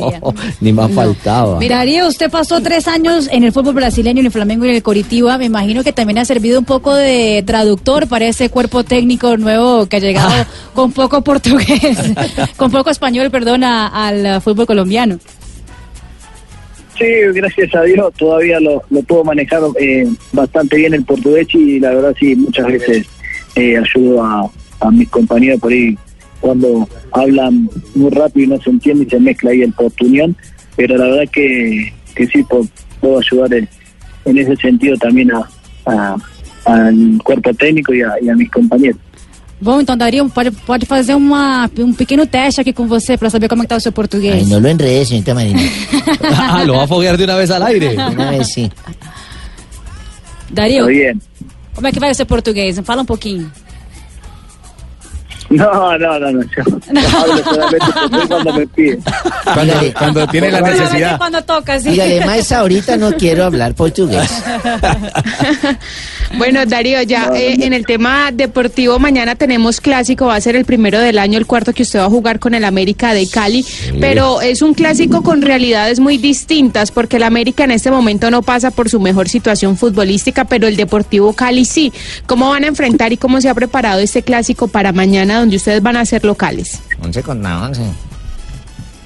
Ni 0.62 0.74
más 0.74 0.92
faltaba. 0.92 1.60
Mira, 1.60 1.78
Darío, 1.78 2.08
usted 2.08 2.32
pasó 2.32 2.60
tres 2.60 2.88
años 2.88 3.30
en 3.32 3.44
el 3.44 3.52
fútbol 3.52 3.76
brasileño, 3.76 4.22
en 4.22 4.26
el 4.26 4.32
Flamengo 4.32 4.66
y 4.66 4.70
en 4.70 4.76
el 4.78 4.82
Coritiba. 4.82 5.38
Me 5.38 5.46
imagino 5.46 5.84
que 5.84 5.94
también 5.94 6.18
ha 6.18 6.26
servido 6.26 6.58
un 6.58 6.66
poco 6.66 6.96
de 6.96 7.44
traductor 7.46 8.08
para 8.08 8.26
ese 8.26 8.50
cuerpo 8.50 8.84
técnico 8.84 9.38
nuevo 9.38 9.86
que 9.86 9.98
ha 9.98 10.00
llegado 10.00 10.34
con 10.74 10.92
poco 10.92 11.22
portugués, 11.22 12.00
con 12.58 12.72
poco 12.72 12.90
español, 12.90 13.30
perdón, 13.30 13.64
al 13.64 14.42
fútbol 14.42 14.66
colombiano. 14.66 15.20
Sí, 17.02 17.08
gracias 17.34 17.74
a 17.76 17.82
Dios 17.84 18.14
todavía 18.18 18.60
lo, 18.60 18.84
lo 18.90 19.02
puedo 19.04 19.24
manejar 19.24 19.62
eh, 19.80 20.08
bastante 20.34 20.78
bien 20.78 20.94
el 20.94 21.04
portugués 21.04 21.48
y 21.54 21.80
la 21.80 21.90
verdad 21.96 22.16
sí, 22.20 22.36
muchas 22.36 22.68
veces 22.68 23.08
eh, 23.56 23.78
ayudo 23.78 24.24
a, 24.24 24.50
a 24.82 24.92
mis 24.92 25.10
compañeros 25.10 25.60
por 25.60 25.72
ahí 25.72 25.98
cuando 26.40 26.88
hablan 27.12 27.70
muy 27.96 28.10
rápido 28.12 28.46
y 28.46 28.50
no 28.50 28.62
se 28.62 28.70
entiende 28.70 29.06
y 29.06 29.10
se 29.10 29.20
mezcla 29.20 29.52
ahí 29.52 29.62
el 29.62 29.74
portuñón, 29.74 30.36
pero 30.76 30.98
la 30.98 31.06
verdad 31.06 31.32
que, 31.32 31.92
que 32.16 32.28
sí 32.28 32.44
po- 32.44 32.68
puedo 33.00 33.20
ayudar 33.20 33.54
en, 33.54 33.68
en 34.26 34.38
ese 34.38 34.56
sentido 34.58 34.96
también 34.98 35.32
a, 35.32 35.50
a- 35.86 36.18
al 36.66 37.20
cuerpo 37.24 37.52
técnico 37.56 37.94
y 37.94 38.02
a, 38.04 38.14
y 38.22 38.30
a 38.30 38.36
mis 38.36 38.50
compañeros. 38.52 39.00
Bom, 39.62 39.80
então, 39.80 39.96
Darío, 39.96 40.28
pode, 40.28 40.50
pode 40.50 40.88
fazer 40.88 41.14
uma, 41.14 41.70
um 41.78 41.94
pequeno 41.94 42.26
teste 42.26 42.60
aqui 42.60 42.74
com 42.74 42.88
você 42.88 43.16
para 43.16 43.30
saber 43.30 43.48
como 43.48 43.62
é 43.62 43.66
que 43.66 43.70
tá 43.70 43.76
o 43.76 43.80
seu 43.80 43.92
português. 43.92 44.34
Ay, 44.34 44.46
no 44.46 44.60
lo 44.60 44.68
enredes, 44.68 45.10
señorita 45.10 45.36
Marina. 45.36 45.60
Ah, 46.24 46.64
lo 46.64 46.76
va 46.76 46.84
a 46.84 46.88
foguear 46.88 47.18
de 47.18 47.24
una 47.26 47.36
vez 47.36 47.52
al 47.52 47.64
aire. 47.64 47.96
Una 47.96 48.32
vez 48.32 48.52
sí. 48.52 48.72
Está 50.50 50.66
bien. 50.66 51.22
como 51.76 51.88
é 51.88 51.92
que 51.92 52.00
vai 52.00 52.12
o 52.12 52.16
seu 52.16 52.26
português? 52.26 52.80
Fala 52.84 53.04
um 53.04 53.06
pouquinho. 53.06 53.52
No, 55.52 55.98
no, 55.98 56.20
no, 56.20 56.32
no, 56.32 56.42
yo 56.44 56.64
hablo 57.18 57.44
solamente 57.44 57.92
portugués 57.94 58.28
cuando 58.28 58.54
me 58.54 58.68
piden. 58.68 59.04
Cuando, 59.98 60.28
tiene 60.28 60.52
la 60.52 60.62
necesidad. 60.62 61.18
Cuando 61.18 61.44
toca, 61.44 61.80
sí. 61.80 61.90
Dígale, 61.90 62.26
más 62.26 62.52
ahorita 62.52 62.98
no 62.98 63.12
quiero 63.14 63.44
hablar 63.44 63.74
portugués. 63.76 64.32
Bueno, 66.38 66.66
Darío, 66.66 67.02
ya 67.02 67.28
No, 67.28 67.36
eh, 67.36 67.56
no. 67.58 67.66
en 67.66 67.74
el 67.74 67.86
tema 67.86 68.32
deportivo, 68.32 69.00
mañana 69.00 69.36
tenemos 69.36 69.82
clásico, 69.82 70.28
va 70.28 70.36
a 70.36 70.42
ser 70.42 70.56
el 70.56 70.64
primero 70.64 71.00
del 71.00 71.18
año, 71.20 71.38
el 71.38 71.46
cuarto 71.46 71.74
que 71.74 71.84
usted 71.84 72.00
va 72.00 72.06
a 72.06 72.10
jugar 72.10 72.40
con 72.40 72.54
el 72.54 72.64
América 72.64 73.14
de 73.14 73.28
Cali, 73.28 73.66
pero 74.00 74.42
es 74.42 74.62
un 74.62 74.74
clásico 74.74 75.24
con 75.24 75.42
realidades 75.42 76.00
muy 76.00 76.18
distintas, 76.18 76.92
porque 76.92 77.18
el 77.18 77.24
América 77.24 77.66
en 77.66 77.72
este 77.72 77.92
momento 77.92 78.32
no 78.32 78.44
pasa 78.44 78.72
por 78.72 78.90
su 78.90 79.00
mejor 79.00 79.28
situación 79.28 79.78
futbolística, 79.78 80.46
pero 80.46 80.68
el 80.68 80.78
Deportivo 80.78 81.34
Cali 81.34 81.66
sí. 81.66 81.92
¿Cómo 82.26 82.50
van 82.50 82.64
a 82.64 82.68
enfrentar 82.68 83.12
y 83.12 83.18
cómo 83.18 83.42
se 83.42 83.50
ha 83.50 83.54
preparado 83.54 84.00
este 84.00 84.24
clásico 84.24 84.68
para 84.68 84.92
mañana, 84.94 85.41
donde 85.42 85.58
ustedes 85.58 85.82
van 85.82 85.98
a 85.98 86.06
ser 86.06 86.24
locales? 86.24 86.82
11 87.02 87.24
contra 87.24 87.66
11. 87.66 87.82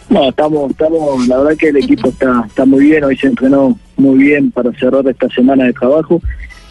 No, 0.09 0.29
estamos, 0.29 0.71
estamos, 0.71 1.27
la 1.27 1.37
verdad 1.39 1.57
que 1.57 1.69
el 1.69 1.77
equipo 1.77 2.09
está, 2.09 2.43
está 2.47 2.65
muy 2.65 2.85
bien, 2.85 3.03
hoy 3.03 3.17
se 3.17 3.27
entrenó 3.27 3.77
muy 3.97 4.19
bien 4.19 4.51
para 4.51 4.71
cerrar 4.73 5.07
esta 5.07 5.27
semana 5.29 5.65
de 5.65 5.73
trabajo 5.73 6.21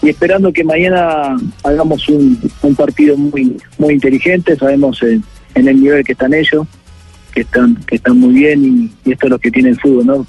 y 0.02 0.11
esperando 0.11 0.52
que 0.52 0.62
mañana 0.62 1.37
hagamos 1.64 2.09
un, 2.09 2.38
un 2.62 2.75
partido 2.75 3.16
muy 3.16 3.56
muy 3.78 3.94
inteligente, 3.94 4.54
sabemos 4.56 5.02
eh, 5.02 5.21
en 5.54 5.68
el 5.68 5.83
nivel 5.83 6.04
que 6.04 6.12
están 6.12 6.33
ellos, 6.33 6.66
que 7.33 7.40
están 7.40 7.75
que 7.87 7.97
están 7.97 8.18
muy 8.18 8.35
bien 8.35 8.64
y, 8.64 9.09
y 9.09 9.12
esto 9.12 9.26
es 9.26 9.30
lo 9.30 9.38
que 9.38 9.50
tiene 9.50 9.71
el 9.71 9.80
fútbol, 9.80 10.06
¿no? 10.06 10.26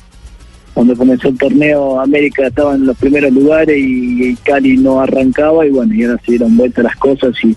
Cuando 0.73 0.95
comenzó 0.95 1.27
el 1.27 1.37
torneo 1.37 1.99
América 1.99 2.47
estaba 2.47 2.73
en 2.73 2.87
los 2.87 2.97
primeros 2.97 3.31
lugares 3.31 3.77
y, 3.77 4.29
y 4.29 4.35
Cali 4.37 4.77
no 4.77 4.99
arrancaba 4.99 5.65
y 5.65 5.69
bueno, 5.69 5.93
y 5.93 6.03
ahora 6.03 6.19
se 6.25 6.31
dieron 6.31 6.57
vuelta 6.57 6.81
las 6.81 6.95
cosas 6.95 7.35
y, 7.43 7.55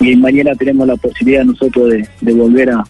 y 0.00 0.16
mañana 0.16 0.54
tenemos 0.54 0.86
la 0.86 0.96
posibilidad 0.96 1.44
nosotros 1.44 1.90
de, 1.90 2.08
de 2.20 2.32
volver 2.32 2.70
a, 2.70 2.84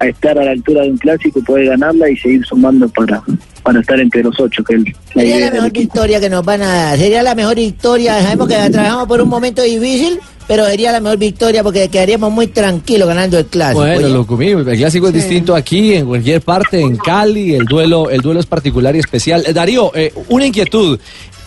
a 0.00 0.06
estar 0.06 0.38
a 0.38 0.44
la 0.44 0.50
altura 0.52 0.82
de 0.82 0.90
un 0.90 0.98
clásico, 0.98 1.42
poder 1.42 1.66
ganarla 1.66 2.08
y 2.08 2.16
seguir 2.16 2.44
sumando 2.44 2.88
para, 2.88 3.22
para 3.62 3.80
estar 3.80 3.98
entre 4.00 4.22
los 4.22 4.38
ocho, 4.40 4.62
que 4.64 4.74
es 4.74 4.80
la 4.84 4.92
Sería 5.14 5.36
idea 5.36 5.46
la 5.46 5.54
mejor 5.54 5.72
victoria 5.72 6.20
que 6.20 6.30
nos 6.30 6.44
van 6.44 6.62
a 6.62 6.66
dar. 6.66 6.98
Sería 6.98 7.22
la 7.22 7.34
mejor 7.34 7.56
victoria. 7.56 8.22
Sabemos 8.22 8.48
que 8.48 8.70
trabajamos 8.70 9.08
por 9.08 9.20
un 9.20 9.28
momento 9.28 9.62
difícil, 9.62 10.20
pero 10.46 10.66
sería 10.66 10.92
la 10.92 11.00
mejor 11.00 11.18
victoria 11.18 11.62
porque 11.62 11.88
quedaríamos 11.88 12.32
muy 12.32 12.46
tranquilos 12.46 13.08
ganando 13.08 13.38
el 13.38 13.46
clásico. 13.46 13.80
Bueno, 13.80 13.98
Oye, 13.98 14.08
lo 14.08 14.26
comí. 14.26 14.48
El 14.48 14.64
clásico 14.64 15.08
es 15.08 15.14
distinto 15.14 15.54
aquí, 15.54 15.94
en 15.94 16.06
cualquier 16.06 16.40
parte, 16.42 16.80
en 16.80 16.96
Cali. 16.96 17.54
El 17.54 17.64
duelo, 17.64 18.08
el 18.08 18.20
duelo 18.20 18.40
es 18.40 18.46
particular 18.46 18.94
y 18.94 19.00
especial. 19.00 19.44
Eh, 19.46 19.52
Darío, 19.52 19.90
eh, 19.94 20.12
una 20.28 20.46
inquietud. 20.46 20.98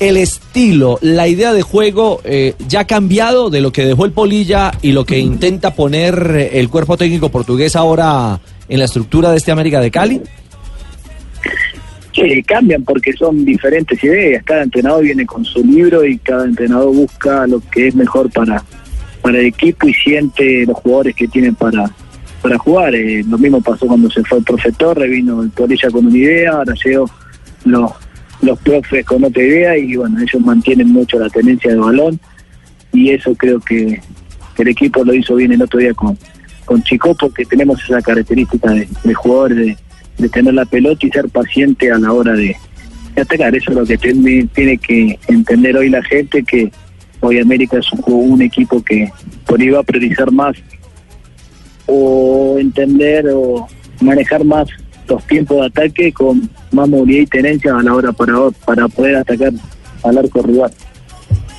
El 0.02 0.18
estilo, 0.18 0.98
la 1.04 1.28
idea 1.28 1.54
de 1.54 1.62
juego 1.62 2.22
eh, 2.24 2.56
ya 2.68 2.80
ha 2.80 2.88
cambiado 2.88 3.52
de 3.52 3.62
lo 3.62 3.72
que 3.72 3.86
dejó 3.86 4.06
el 4.06 4.12
Polilla 4.12 4.72
y 4.82 4.94
lo 4.94 5.06
que 5.06 5.20
intenta 5.20 5.76
poner 5.76 6.36
eh, 6.36 6.60
el 6.60 6.70
cuerpo 6.70 6.98
técnico 6.98 7.30
portugués 7.30 7.76
ahora 7.76 8.40
en 8.68 8.80
la 8.80 8.86
estructura 8.86 9.30
de 9.30 9.38
este 9.38 9.52
América 9.52 9.80
de 9.80 9.92
Cali. 9.92 10.20
Sí, 12.16 12.42
cambian 12.42 12.84
porque 12.84 13.14
son 13.14 13.46
diferentes 13.46 14.04
ideas. 14.04 14.44
Cada 14.44 14.64
entrenador 14.64 15.04
viene 15.04 15.24
con 15.28 15.46
su 15.46 15.64
libro 15.64 16.04
y 16.04 16.18
cada 16.18 16.46
entrenador 16.46 16.96
busca 16.96 17.46
lo 17.46 17.62
que 17.70 17.90
es 17.90 17.94
mejor 17.94 18.32
para, 18.32 18.64
para 19.22 19.38
el 19.38 19.46
equipo 19.46 19.88
y 19.88 19.94
siente 19.94 20.66
los 20.66 20.78
jugadores 20.78 21.16
que 21.16 21.28
tienen 21.28 21.54
para, 21.54 21.92
para 22.42 22.58
jugar. 22.58 22.96
Eh, 22.96 23.24
lo 23.30 23.38
mismo 23.38 23.62
pasó 23.62 23.86
cuando 23.86 24.10
se 24.10 24.24
fue 24.24 24.40
el 24.40 24.46
profe 24.46 24.72
Torre, 24.72 25.08
vino 25.08 25.44
el 25.44 25.52
Torilla 25.52 25.92
con 25.92 26.08
una 26.08 26.18
idea, 26.18 26.54
ahora 26.54 26.74
llegó 26.84 27.06
los, 27.66 27.92
los 28.42 28.60
profes 28.60 29.06
con 29.06 29.24
otra 29.24 29.44
idea 29.44 29.78
y 29.78 29.96
bueno, 29.96 30.20
ellos 30.20 30.42
mantienen 30.42 30.90
mucho 30.90 31.20
la 31.20 31.30
tenencia 31.30 31.72
de 31.72 31.78
balón 31.78 32.20
y 32.94 33.12
eso 33.12 33.36
creo 33.36 33.60
que, 33.60 34.02
el 34.58 34.68
equipo 34.68 35.04
lo 35.04 35.14
hizo 35.16 35.36
bien 35.36 35.52
el 35.54 35.62
otro 35.64 35.80
día 35.80 35.92
con, 35.96 36.16
con 36.66 36.84
Chico 36.84 37.16
porque 37.16 37.46
tenemos 37.46 37.84
esa 37.84 38.00
característica 38.00 38.70
de, 38.72 38.88
de 39.04 39.14
jugadores 39.16 39.78
de, 40.18 40.30
tener 40.30 40.54
la 40.54 40.66
pelota 40.66 41.04
y 41.04 41.10
ser 41.10 41.28
paciente 41.30 41.92
a 41.92 41.98
la 41.98 42.14
hora 42.14 42.34
de, 42.34 42.56
atacar. 43.20 43.56
Eso 43.56 43.72
es 43.72 43.78
lo 43.78 43.86
que 43.86 43.98
tiene, 43.98 44.48
tiene 44.54 44.78
que 44.78 45.18
entender 45.28 45.76
hoy 45.76 45.90
la 45.90 46.04
gente, 46.04 46.44
que 46.44 46.72
hoy 47.22 47.40
América 47.40 47.80
es 47.80 47.88
un 48.06 48.42
equipo 48.44 48.84
que 48.84 49.12
por 49.48 49.60
ahí 49.60 49.70
va 49.70 49.80
a 49.80 49.84
priorizar 49.84 50.32
más 50.32 50.56
o 51.88 52.58
entender 52.60 53.26
o 53.34 53.68
manejar 54.00 54.44
más 54.46 54.68
los 55.12 55.24
tiempos 55.28 55.58
de 55.58 55.66
ataque 55.68 56.12
con 56.14 56.50
más 56.72 56.88
movilidad 56.90 57.22
y 57.24 57.26
tenencia 57.28 57.76
a 57.78 57.82
la 57.84 57.94
hora 57.94 58.12
para, 58.12 58.34
para 58.66 58.88
poder 58.88 59.18
atacar 59.18 59.52
al 60.04 60.18
arco 60.18 60.42
rival. 60.42 60.72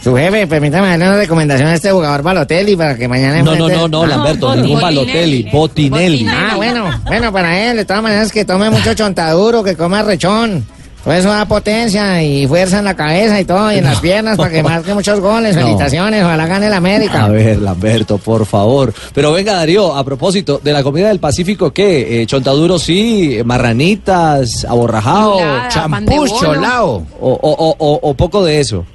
Su 0.02 0.16
jefe, 0.16 0.48
permítame 0.48 0.88
darle 0.88 1.06
una 1.06 1.16
recomendación 1.16 1.68
a 1.68 1.74
este 1.74 1.92
jugador 1.92 2.22
Balotelli 2.24 2.74
para 2.74 2.96
que 2.96 3.06
mañana 3.06 3.40
No, 3.42 3.54
no, 3.54 3.68
enfrente- 3.68 3.76
no, 3.76 3.88
no, 3.88 4.06
Lamberto, 4.06 4.56
ningún 4.56 4.80
Balotelli, 4.80 5.48
Botinelli. 5.52 6.26
Ah, 6.28 6.54
bueno, 6.56 6.90
bueno, 7.06 7.32
para 7.32 7.70
él, 7.70 7.76
de 7.76 7.84
todas 7.84 8.02
maneras 8.02 8.32
que 8.32 8.44
tome 8.44 8.68
mucho 8.68 8.94
chontaduro, 8.94 9.62
que 9.62 9.76
coma 9.76 10.02
rechón. 10.02 10.66
Eso 11.04 11.30
da 11.30 11.44
potencia 11.46 12.22
y 12.22 12.46
fuerza 12.46 12.78
en 12.78 12.84
la 12.84 12.94
cabeza 12.94 13.40
y 13.40 13.44
todo, 13.44 13.72
y 13.72 13.76
en 13.78 13.84
las 13.84 13.98
piernas 14.00 14.36
para 14.36 14.50
que 14.50 14.62
marque 14.62 14.94
muchos 14.94 15.18
goles. 15.20 15.54
No. 15.56 15.62
Felicitaciones, 15.62 16.22
ojalá 16.22 16.46
gane 16.46 16.66
el 16.68 16.72
América. 16.74 17.24
A 17.24 17.28
ver, 17.28 17.58
Lamberto, 17.58 18.18
por 18.18 18.46
favor. 18.46 18.94
Pero 19.12 19.32
venga, 19.32 19.54
Darío, 19.54 19.94
a 19.96 20.04
propósito 20.04 20.60
de 20.62 20.72
la 20.72 20.82
comida 20.84 21.08
del 21.08 21.18
Pacífico, 21.18 21.72
¿qué? 21.72 22.22
Eh, 22.22 22.26
chontaduro 22.26 22.78
sí, 22.78 23.38
marranitas, 23.44 24.64
aborrajado, 24.64 25.38
champús, 25.68 26.32
cholao. 26.38 27.04
O, 27.20 27.30
o, 27.32 27.50
o, 27.50 27.76
o- 27.78 28.00
o 28.10 28.14
poco 28.14 28.44
de 28.44 28.60
eso. 28.60 28.86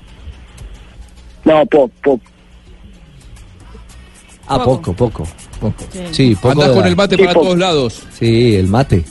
No, 1.43 1.65
poco, 1.65 1.91
poco. 2.03 2.21
Ah, 4.47 4.63
poco, 4.63 4.93
poco. 4.93 5.27
Sí, 6.11 6.35
poco. 6.35 6.51
Andás 6.51 6.69
de 6.69 6.73
con 6.75 6.85
el 6.87 6.95
mate 6.95 7.17
para 7.17 7.33
todos 7.33 7.57
lados. 7.57 8.01
Sí, 8.17 8.55
el 8.55 8.67
mate. 8.67 9.03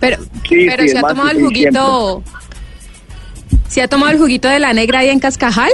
Pero, 0.00 0.16
Sí, 0.48 0.66
pero 0.66 0.82
sí, 0.82 0.88
se 0.90 0.98
ha 0.98 1.02
tomado 1.02 1.30
el 1.30 1.40
juguito. 1.40 2.22
¿Se 3.68 3.82
ha 3.82 3.88
tomado 3.88 4.12
el 4.12 4.18
juguito 4.18 4.48
de 4.48 4.58
la 4.58 4.72
negra 4.72 5.00
ahí 5.00 5.08
en 5.08 5.20
Cascajal? 5.20 5.70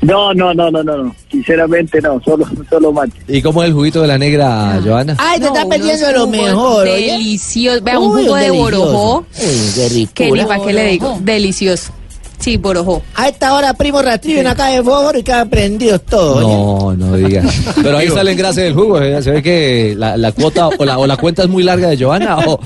No, 0.00 0.32
no, 0.32 0.54
no, 0.54 0.70
no, 0.70 0.82
no, 0.82 0.96
no. 0.96 1.16
Sinceramente 1.30 2.00
no, 2.00 2.20
solo, 2.24 2.46
solo 2.70 2.92
mate. 2.92 3.12
¿Y 3.26 3.42
cómo 3.42 3.62
es 3.62 3.68
el 3.68 3.74
juguito 3.74 4.00
de 4.02 4.08
la 4.08 4.18
negra, 4.18 4.80
Joana? 4.84 5.16
Ay, 5.18 5.40
te 5.40 5.46
No, 5.46 5.54
estás 5.54 5.66
perdiendo 5.66 6.12
lo 6.12 6.26
mejor. 6.28 6.84
Delicioso. 6.84 7.82
Vea, 7.82 7.98
un 7.98 8.12
jugo 8.12 8.36
de 8.36 8.50
borojó. 8.50 9.18
Uy, 9.18 9.72
qué 9.74 9.88
ricura. 9.88 10.12
Que 10.14 10.30
ni 10.32 10.44
para 10.44 10.64
qué 10.64 10.72
le 10.72 10.86
digo. 10.86 11.18
Delicioso. 11.20 11.92
Sí, 12.38 12.56
borojó. 12.56 13.02
A 13.14 13.28
esta 13.28 13.54
hora, 13.54 13.74
primo 13.74 14.00
rastrillo 14.00 14.40
en 14.40 14.46
acá 14.46 14.66
de 14.66 14.82
fósforo 14.82 15.18
y 15.18 15.22
quedan 15.22 15.48
prendidos 15.50 16.02
todos. 16.02 16.44
oye. 16.44 16.46
No, 16.46 16.94
no 16.96 17.16
diga. 17.16 17.42
Pero 17.82 17.98
ahí 17.98 18.08
sale 18.08 18.20
el 18.20 18.28
engrase 18.38 18.62
del 18.62 18.74
jugo. 18.74 19.00
¿eh? 19.00 19.20
Se 19.22 19.30
ve 19.32 19.42
que 19.42 19.94
la, 19.96 20.16
la 20.16 20.32
cuota 20.32 20.68
o 20.68 20.84
la, 20.84 20.98
o 20.98 21.06
la 21.06 21.16
cuenta 21.16 21.42
es 21.42 21.48
muy 21.48 21.62
larga 21.62 21.88
de 21.88 22.02
Joana 22.02 22.38
o, 22.46 22.60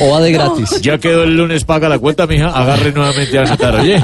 o 0.00 0.10
va 0.10 0.20
de 0.20 0.32
gratis. 0.32 0.80
Ya 0.80 0.98
quedó 0.98 1.24
el 1.24 1.36
lunes, 1.36 1.64
paga 1.64 1.88
la 1.88 1.98
cuenta, 1.98 2.26
mija. 2.26 2.48
Agarre 2.48 2.92
nuevamente 2.92 3.38
a 3.38 3.46
Zatar, 3.46 3.76
oye. 3.76 4.00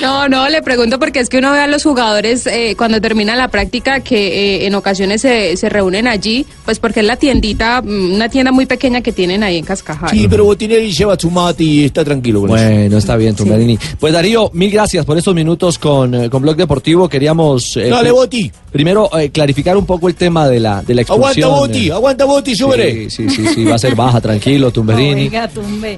No, 0.00 0.28
no, 0.28 0.48
le 0.48 0.62
pregunto 0.62 0.98
porque 0.98 1.20
es 1.20 1.28
que 1.28 1.38
uno 1.38 1.52
ve 1.52 1.60
a 1.60 1.66
los 1.66 1.82
jugadores 1.84 2.46
eh, 2.46 2.74
cuando 2.76 3.00
termina 3.00 3.36
la 3.36 3.48
práctica 3.48 4.00
que 4.00 4.62
eh, 4.62 4.66
en 4.66 4.74
ocasiones 4.74 5.20
se, 5.20 5.56
se 5.56 5.68
reúnen 5.68 6.06
allí, 6.08 6.44
pues 6.64 6.78
porque 6.78 7.00
es 7.00 7.06
la 7.06 7.16
tiendita, 7.16 7.82
mm, 7.82 8.14
una 8.14 8.28
tienda 8.28 8.50
muy 8.52 8.66
pequeña 8.66 9.00
que 9.00 9.12
tienen 9.12 9.42
ahí 9.42 9.58
en 9.58 9.64
Cascajal. 9.64 10.10
Sí, 10.10 10.26
pero 10.28 10.44
Botinelli 10.44 10.90
lleva 10.92 11.16
su 11.18 11.30
mate 11.30 11.62
y 11.64 11.84
está 11.84 12.04
tranquilo 12.04 12.40
con 12.40 12.50
eso. 12.58 12.68
Bueno, 12.68 12.98
está 12.98 13.16
bien, 13.16 13.34
Tumberini. 13.36 13.78
Pues 14.00 14.12
Darío, 14.12 14.50
mil 14.54 14.70
gracias 14.70 15.04
por 15.04 15.16
estos 15.18 15.34
minutos 15.34 15.78
con, 15.78 16.14
eh, 16.14 16.30
con 16.30 16.42
Blog 16.42 16.56
Deportivo. 16.56 17.08
Queríamos 17.08 17.76
eh, 17.76 17.88
Dale, 17.88 18.10
Boti. 18.10 18.50
primero 18.72 19.08
eh, 19.18 19.30
clarificar 19.30 19.76
un 19.76 19.86
poco 19.86 20.08
el 20.08 20.14
tema 20.14 20.48
de 20.48 20.58
la, 20.60 20.82
de 20.82 20.94
la 20.94 21.02
Aguanta 21.02 21.28
expulsión. 21.38 21.50
Boti, 21.50 21.88
eh. 21.88 21.92
aguanta 21.92 22.24
Boti, 22.24 22.56
súbele. 22.56 23.10
Sí, 23.10 23.28
sí, 23.28 23.30
sí, 23.30 23.46
sí, 23.54 23.64
va 23.64 23.76
a 23.76 23.78
ser 23.78 23.94
baja, 23.94 24.20
tranquilo, 24.20 24.70
Tumberini. 24.70 25.01
Oiga. 25.10 25.50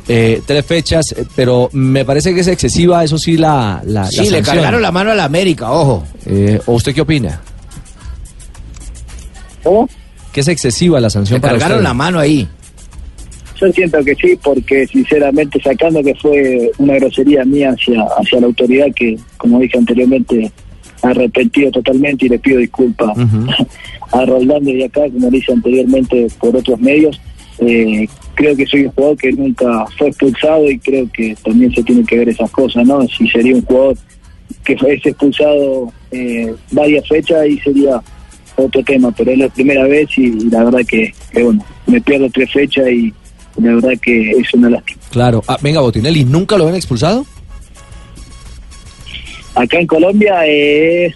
Eh, 0.08 0.42
tres 0.46 0.64
fechas, 0.66 1.12
eh, 1.12 1.24
pero 1.36 1.68
me 1.72 2.04
parece 2.04 2.34
que 2.34 2.40
es 2.40 2.48
excesiva, 2.48 3.02
eso 3.04 3.18
sí, 3.18 3.36
la, 3.36 3.82
la, 3.86 4.02
la 4.02 4.06
Sí, 4.06 4.18
le 4.20 4.24
sanción. 4.26 4.44
cargaron 4.56 4.82
la 4.82 4.92
mano 4.92 5.10
a 5.10 5.14
la 5.14 5.24
América, 5.24 5.70
ojo. 5.72 6.04
Eh, 6.26 6.60
¿O 6.66 6.72
usted 6.74 6.94
qué 6.94 7.00
opina? 7.02 7.40
¿Cómo? 9.62 9.88
Que 10.32 10.40
es 10.40 10.48
excesiva 10.48 11.00
la 11.00 11.10
sanción 11.10 11.36
Le 11.36 11.40
para 11.40 11.52
cargaron 11.54 11.76
usted? 11.78 11.84
la 11.88 11.94
mano 11.94 12.18
ahí. 12.18 12.48
Yo 13.60 13.70
siento 13.72 13.98
que 14.04 14.14
sí, 14.16 14.38
porque 14.42 14.86
sinceramente 14.88 15.60
sacando 15.62 16.02
que 16.02 16.14
fue 16.16 16.70
una 16.78 16.94
grosería 16.94 17.44
mía 17.44 17.70
hacia, 17.70 18.02
hacia 18.18 18.40
la 18.40 18.46
autoridad 18.46 18.86
que, 18.94 19.16
como 19.36 19.60
dije 19.60 19.78
anteriormente, 19.78 20.50
arrepentido 21.02 21.70
totalmente 21.70 22.26
y 22.26 22.30
le 22.30 22.38
pido 22.40 22.58
disculpas 22.58 23.16
Ujú. 23.16 23.46
a 24.12 24.24
Roldán 24.26 24.64
de 24.64 24.84
acá, 24.84 25.02
como 25.12 25.30
le 25.30 25.38
hice 25.38 25.52
anteriormente 25.52 26.26
por 26.40 26.56
otros 26.56 26.80
medios. 26.80 27.20
Eh, 27.60 28.08
creo 28.34 28.56
que 28.56 28.66
soy 28.66 28.86
un 28.86 28.92
jugador 28.92 29.16
que 29.16 29.32
nunca 29.32 29.86
fue 29.98 30.08
expulsado 30.08 30.70
y 30.70 30.78
creo 30.78 31.08
que 31.12 31.36
también 31.44 31.72
se 31.74 31.82
tienen 31.82 32.06
que 32.06 32.18
ver 32.18 32.28
esas 32.28 32.50
cosas, 32.50 32.86
¿no? 32.86 33.06
Si 33.08 33.28
sería 33.28 33.54
un 33.54 33.64
jugador 33.64 33.96
que 34.64 34.76
fue 34.76 34.94
expulsado 34.94 35.92
eh, 36.10 36.54
varias 36.70 37.06
fechas 37.08 37.46
y 37.46 37.58
sería 37.58 38.00
otro 38.56 38.82
tema, 38.84 39.10
pero 39.12 39.32
es 39.32 39.38
la 39.38 39.48
primera 39.48 39.84
vez 39.84 40.08
y, 40.16 40.26
y 40.26 40.50
la 40.50 40.64
verdad 40.64 40.80
que, 40.86 41.12
que, 41.32 41.42
bueno, 41.42 41.64
me 41.86 42.00
pierdo 42.00 42.28
tres 42.30 42.52
fechas 42.52 42.88
y 42.88 43.12
la 43.56 43.74
verdad 43.74 43.92
que 44.00 44.30
es 44.30 44.54
una 44.54 44.70
lástima. 44.70 45.00
Claro. 45.10 45.42
Ah, 45.46 45.58
venga, 45.60 45.80
Botinelli, 45.80 46.24
¿nunca 46.24 46.56
lo 46.56 46.64
habían 46.64 46.76
expulsado? 46.76 47.26
Acá 49.54 49.78
en 49.78 49.86
Colombia 49.86 50.46
es, 50.46 51.14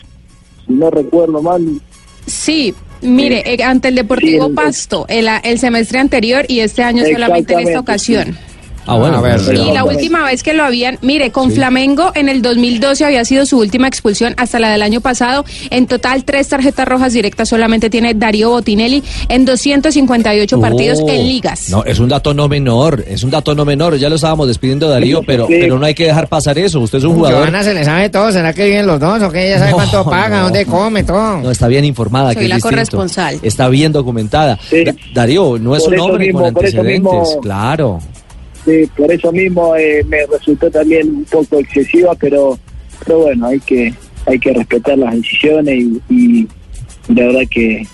si 0.67 0.73
no 0.73 0.91
recuerdo 0.91 1.43
mal, 1.43 1.81
Sí, 2.29 2.75
mire, 3.03 3.43
eh, 3.47 3.63
ante 3.63 3.89
el 3.89 3.95
Deportivo 3.95 4.47
Sí, 4.49 4.53
Pasto, 4.55 5.07
el, 5.09 5.29
el 5.43 5.59
semestre 5.59 5.99
anterior 5.99 6.45
y 6.49 6.61
este 6.61 6.83
año 6.83 7.05
solamente 7.05 7.55
en 7.55 7.61
esta 7.61 7.81
ocasión. 7.81 8.37
Ah, 8.89 8.97
bueno. 8.97 9.19
A 9.19 9.21
ver, 9.21 9.33
Y 9.41 9.45
la 9.45 9.51
Exactamente. 9.53 9.83
última 9.97 10.25
vez 10.25 10.43
que 10.43 10.53
lo 10.55 10.65
habían, 10.65 10.99
mire, 11.03 11.31
con 11.31 11.51
Sí. 11.51 11.57
Flamengo 11.57 12.11
en 12.15 12.29
el 12.29 12.43
2012 12.43 13.05
había 13.05 13.25
sido 13.25 13.47
su 13.47 13.59
última 13.59 13.87
expulsión 13.89 14.35
hasta 14.39 14.59
la 14.59 14.71
del 14.71 14.83
año 14.83 15.01
pasado. 15.01 15.45
En 15.71 15.87
total, 15.87 16.25
tres 16.25 16.49
tarjetas 16.49 16.89
rojas 16.89 17.13
directas 17.13 17.49
solamente 17.49 17.91
tiene 17.91 18.15
Darío 18.15 18.51
Botinelli 18.51 19.03
en 19.29 19.45
258 19.45 20.61
partidos 20.61 21.01
Oh, 21.03 21.09
en 21.09 21.27
ligas. 21.27 21.69
No, 21.71 21.85
es 21.85 21.99
un 21.99 22.09
dato 22.09 22.35
no 22.35 22.49
menor, 22.49 23.05
es 23.07 23.23
un 23.25 23.31
dato 23.31 23.55
no 23.55 23.65
menor. 23.65 23.97
Ya 23.99 24.09
lo 24.09 24.17
estábamos 24.17 24.49
despidiendo, 24.49 24.89
Darío, 24.89 25.23
pero, 25.27 25.47
Sí. 25.47 25.57
pero 25.61 25.79
no 25.79 25.87
hay 25.87 25.95
que 25.95 26.05
dejar 26.07 26.29
pasar 26.29 26.59
eso. 26.59 26.81
Usted 26.81 26.99
es 26.99 27.05
un 27.05 27.15
jugador. 27.15 27.41
Joana 27.43 27.63
se 27.63 27.75
le 27.75 27.85
sabe 27.85 28.09
todo, 28.09 28.33
¿será 28.33 28.53
que 28.53 28.65
viven 28.65 28.87
los 28.87 28.99
dos 29.01 29.23
o 29.23 29.31
qué? 29.31 29.49
Ella 29.49 29.59
sabe 29.59 29.71
No, 29.71 29.77
cuánto 29.77 30.05
paga, 30.05 30.39
no. 30.39 30.45
dónde 30.45 30.67
come, 30.67 31.05
todo. 31.05 31.39
No, 31.39 31.51
está 31.51 31.69
bien 31.69 31.85
informada. 31.85 32.29
Soy 32.33 32.37
que 32.37 32.43
es 32.45 32.49
la 32.49 32.55
distinto. 32.57 32.77
corresponsal. 32.77 33.39
Está 33.43 33.69
bien 33.69 33.93
documentada. 33.93 34.59
Sí. 34.69 34.85
Da- 34.85 34.95
Darío, 35.15 35.59
no 35.59 35.77
es 35.77 35.85
Por 35.85 35.95
un 35.95 36.01
hombre 36.01 36.27
mismo, 36.27 36.41
con 36.41 36.49
antecedentes. 36.49 37.01
mismo- 37.01 37.41
Claro. 37.41 37.99
Sí, 38.69 38.87
por 38.95 39.11
eso 39.11 39.33
mismo 39.33 39.75
eh, 39.77 40.05
me 40.07 40.27
resultó 40.27 40.71
también 40.71 41.09
un 41.09 41.25
poco 41.25 41.59
excesiva, 41.59 42.15
pero 42.15 42.59
pero 43.03 43.21
bueno, 43.21 43.47
hay 43.47 43.61
que 43.61 43.95
hay 44.27 44.39
que 44.39 44.53
respetar 44.53 44.99
las 44.99 45.15
decisiones 45.15 45.75
y, 45.79 46.03
y 46.11 46.49
la 47.09 47.29
verdad 47.29 47.49
que, 47.51 47.87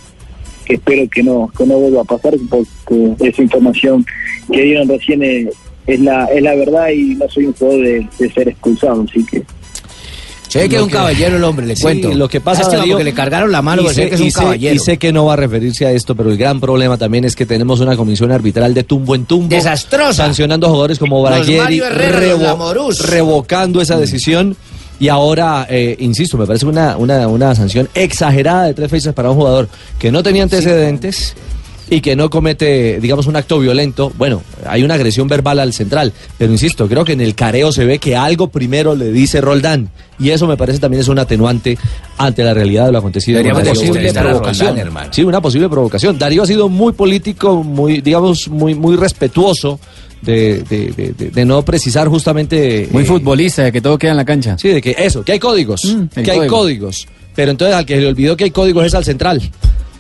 espero 0.67 1.09
que 1.09 1.23
no 1.23 1.49
que 1.57 1.65
no 1.65 1.79
vuelva 1.79 2.01
a 2.01 2.05
pasar 2.05 2.35
porque 2.51 3.15
esa 3.21 3.43
información 3.43 4.05
que 4.51 4.63
dieron 4.63 4.89
recién 4.89 5.23
es, 5.23 5.55
la 6.01 6.25
es 6.25 6.43
la 6.43 6.57
verdad 6.57 6.89
y 6.89 7.15
no 7.15 7.29
soy 7.29 7.47
un 7.47 7.53
jugador 7.53 8.09
de 8.19 8.31
ser 8.33 8.49
expulsado, 8.49 9.03
así 9.09 9.25
que 9.27 9.45
Se 10.55 10.61
ve 10.61 10.69
que 10.69 10.77
es 10.77 10.83
un 10.83 10.89
caballero 10.89 11.37
el 11.37 11.43
hombre, 11.45 11.67
le 11.67 11.75
Sí, 11.75 11.83
cuento. 11.83 12.15
Lo 12.15 12.29
que 12.29 12.41
pasa 12.41 12.63
Darío, 12.79 12.93
porque 12.95 13.05
le 13.05 13.13
cargaron 13.13 13.51
la 13.51 13.61
mano, 13.61 13.83
y 13.83 13.89
sé- 13.89 14.09
que 14.09 14.15
es 14.15 14.21
un 14.21 14.27
y 14.29 14.31
sé- 14.31 14.39
caballero. 14.39 14.75
Y 14.75 14.79
sé 14.79 14.99
que 14.99 15.13
no 15.13 15.25
va 15.25 15.33
a 15.33 15.37
referirse 15.37 15.85
a 15.85 15.91
esto, 15.91 16.15
pero 16.15 16.31
el 16.31 16.37
gran 16.37 16.61
problema 16.61 16.97
también 16.97 17.25
es 17.25 17.35
que 17.35 17.45
tenemos 17.45 17.81
una 17.81 17.97
comisión 17.97 18.31
arbitral 18.31 18.73
de 18.73 18.85
tumbo 18.85 19.15
en 19.17 19.25
tumbo. 19.25 19.49
Desastrosa. 19.55 20.13
Sancionando 20.25 20.67
a 20.69 20.71
jugadores 20.71 20.99
como 21.01 21.29
los 21.29 21.49
Lamorús. 22.41 23.01
revocando 23.11 23.81
esa 23.81 23.99
decisión. 23.99 24.57
Y 25.01 25.09
ahora, 25.09 25.67
eh, 25.69 25.97
insisto, 25.99 26.39
me 26.39 26.47
parece 26.47 26.67
una, 26.67 26.97
una, 26.97 27.27
una 27.27 27.53
sanción 27.57 27.89
exagerada 27.95 28.67
de 28.67 28.75
tres 28.75 28.89
fechas 28.89 29.13
para 29.13 29.31
un 29.31 29.37
jugador 29.37 29.69
que 29.99 30.13
no 30.13 30.23
tenía 30.23 30.45
antecedentes 30.45 31.35
y 31.95 32.01
que 32.01 32.17
no 32.17 32.29
comete, 32.31 32.99
digamos, 33.01 33.27
un 33.27 33.37
acto 33.37 33.59
violento. 33.59 34.13
Bueno, 34.19 34.43
hay 34.67 34.83
una 34.83 34.95
agresión 34.95 35.29
verbal 35.29 35.61
al 35.61 35.73
central, 35.73 36.13
pero 36.39 36.53
insisto, 36.53 36.89
creo 36.89 37.05
que 37.05 37.13
en 37.13 37.21
el 37.21 37.35
careo 37.35 37.73
se 37.73 37.85
ve 37.85 37.99
que 37.99 38.17
algo 38.17 38.49
primero 38.49 38.95
le 38.95 39.13
dice 39.13 39.41
Roldán. 39.41 39.89
Y 40.19 40.31
eso 40.31 40.47
me 40.47 40.57
parece 40.57 40.79
también 40.79 41.01
es 41.01 41.09
un 41.09 41.19
atenuante 41.19 41.77
ante 42.19 42.45
la 42.45 42.55
realidad 42.55 42.87
de 42.87 42.93
lo 42.93 42.99
acontecido. 42.99 43.37
Deberíamos 43.39 43.61
con 43.63 43.67
Darío 43.69 43.81
decirle 43.83 44.01
Bonilla. 44.13 44.21
a 44.21 44.33
Roldán. 44.93 45.13
Sí, 45.13 45.23
una 45.25 45.41
posible 45.41 45.69
provocación. 45.69 46.19
Darío 46.19 46.43
ha 46.43 46.47
sido 46.47 46.69
muy 46.69 46.93
político, 46.93 47.63
muy, 47.63 48.01
digamos, 48.01 48.49
muy, 48.49 48.75
muy 48.75 48.97
respetuoso 48.97 49.79
de, 50.23 50.63
de- 50.69 50.93
de- 50.97 51.13
de- 51.13 51.31
de 51.31 51.45
no 51.45 51.63
precisar 51.65 52.09
justamente. 52.09 52.89
Muy 52.93 53.03
eh, 53.03 53.07
futbolista, 53.07 53.63
de 53.65 53.73
que 53.73 53.81
todo 53.81 53.99
queda 53.99 54.13
en 54.13 54.17
la 54.17 54.25
cancha. 54.25 54.57
Sí, 54.59 54.69
de 54.69 54.81
que 54.81 54.95
eso, 54.99 55.25
que 55.25 55.33
hay 55.33 55.39
códigos, 55.39 55.85
Mm, 55.85 56.05
que 56.23 56.31
hay 56.31 56.39
código. 56.39 56.57
códigos. 56.59 57.07
Pero 57.35 57.51
entonces 57.51 57.75
al 57.77 57.85
que 57.85 57.97
le 57.97 58.07
olvidó 58.07 58.37
que 58.37 58.45
hay 58.45 58.51
códigos 58.53 58.87
es 58.87 58.95
al 58.95 59.05
central. 59.05 59.43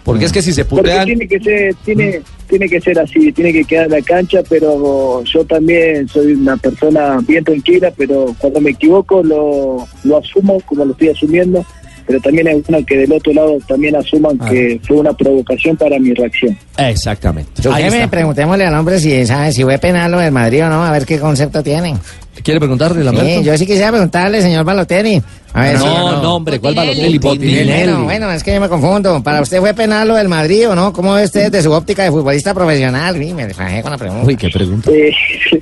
Porque 0.04 0.26
es 0.26 0.32
que 0.32 0.42
si 0.42 0.52
se 0.52 0.64
Porque 0.64 0.90
putean. 0.90 1.06
tiene 1.06 1.26
que 1.26 1.40
ser, 1.40 1.74
tiene, 1.84 2.20
tiene 2.48 2.68
que 2.68 2.80
ser 2.80 2.98
así, 2.98 3.32
tiene 3.32 3.52
que 3.52 3.64
quedar 3.64 3.86
en 3.86 3.92
la 3.92 4.02
cancha, 4.02 4.42
pero 4.48 5.24
yo 5.24 5.44
también 5.46 6.06
soy 6.08 6.32
una 6.34 6.56
persona 6.58 7.18
bien 7.26 7.42
tranquila, 7.42 7.90
pero 7.96 8.34
cuando 8.38 8.60
me 8.60 8.70
equivoco 8.70 9.22
lo, 9.22 9.86
lo 10.04 10.16
asumo 10.18 10.60
como 10.66 10.84
lo 10.84 10.92
estoy 10.92 11.08
asumiendo, 11.08 11.64
pero 12.06 12.20
también 12.20 12.46
es 12.48 12.66
bueno 12.66 12.84
que 12.86 12.96
del 12.98 13.12
otro 13.12 13.32
lado 13.32 13.58
también 13.66 13.96
asuman 13.96 14.36
Ah. 14.40 14.48
que 14.50 14.80
fue 14.86 14.96
una 14.98 15.12
provocación 15.12 15.76
para 15.76 15.98
mi 15.98 16.12
reacción. 16.14 16.56
Exactamente. 16.76 17.50
Me 17.90 18.08
preguntémosle 18.08 18.64
al 18.66 18.74
hombre 18.74 18.98
si 18.98 19.24
sabe 19.26 19.52
si 19.52 19.62
fue 19.62 19.78
penal 19.78 20.10
lo 20.12 20.18
del 20.18 20.32
Madrid 20.32 20.64
o 20.64 20.68
no, 20.68 20.84
a 20.84 20.90
ver 20.90 21.04
qué 21.06 21.18
concepto 21.18 21.62
tiene. 21.62 21.94
¿Quiere 22.42 22.58
preguntarle, 22.58 23.04
Lamberto? 23.04 23.28
Sí, 23.38 23.44
yo 23.44 23.56
sí 23.56 23.64
quisiera 23.64 23.90
preguntarle, 23.92 24.42
señor 24.42 24.64
Balotelli. 24.64 25.22
A 25.52 25.62
ver 25.62 25.78
si- 25.78 25.84
no, 25.84 26.20
no, 26.20 26.34
hombre, 26.34 26.58
¿cuál 26.58 26.74
Balotelli? 26.74 27.18
Botinelli. 27.18 27.70
Bueno, 27.72 28.04
bueno, 28.04 28.32
es 28.32 28.42
que 28.42 28.52
yo 28.54 28.60
me 28.60 28.68
confundo. 28.68 29.22
¿Para 29.22 29.40
usted 29.40 29.60
fue 29.60 29.72
penal 29.72 30.08
lo 30.08 30.16
del 30.16 30.28
Madrid 30.28 30.68
o 30.68 30.74
no? 30.74 30.92
¿Cómo 30.92 31.14
ve 31.14 31.22
usted 31.24 31.52
desde 31.52 31.62
su 31.62 31.70
óptica 31.72 32.02
de 32.02 32.10
futbolista 32.10 32.52
profesional? 32.52 33.16
Uy, 33.16 33.32
me 33.32 33.54
fajé 33.54 33.82
con 33.82 33.92
la 33.92 33.98
pregunta. 33.98 34.26
Uy, 34.26 34.36
qué 34.36 34.48
pregunta. 34.48 34.90
Eh, 34.90 35.12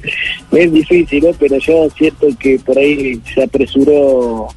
es 0.53 0.73
difícil, 0.73 1.25
¿no? 1.25 1.31
pero 1.39 1.59
yo 1.59 1.89
siento 1.97 2.27
que 2.41 2.59
por 2.65 2.79
ahí 2.79 3.21
se 3.35 3.43
apresuró 3.45 4.49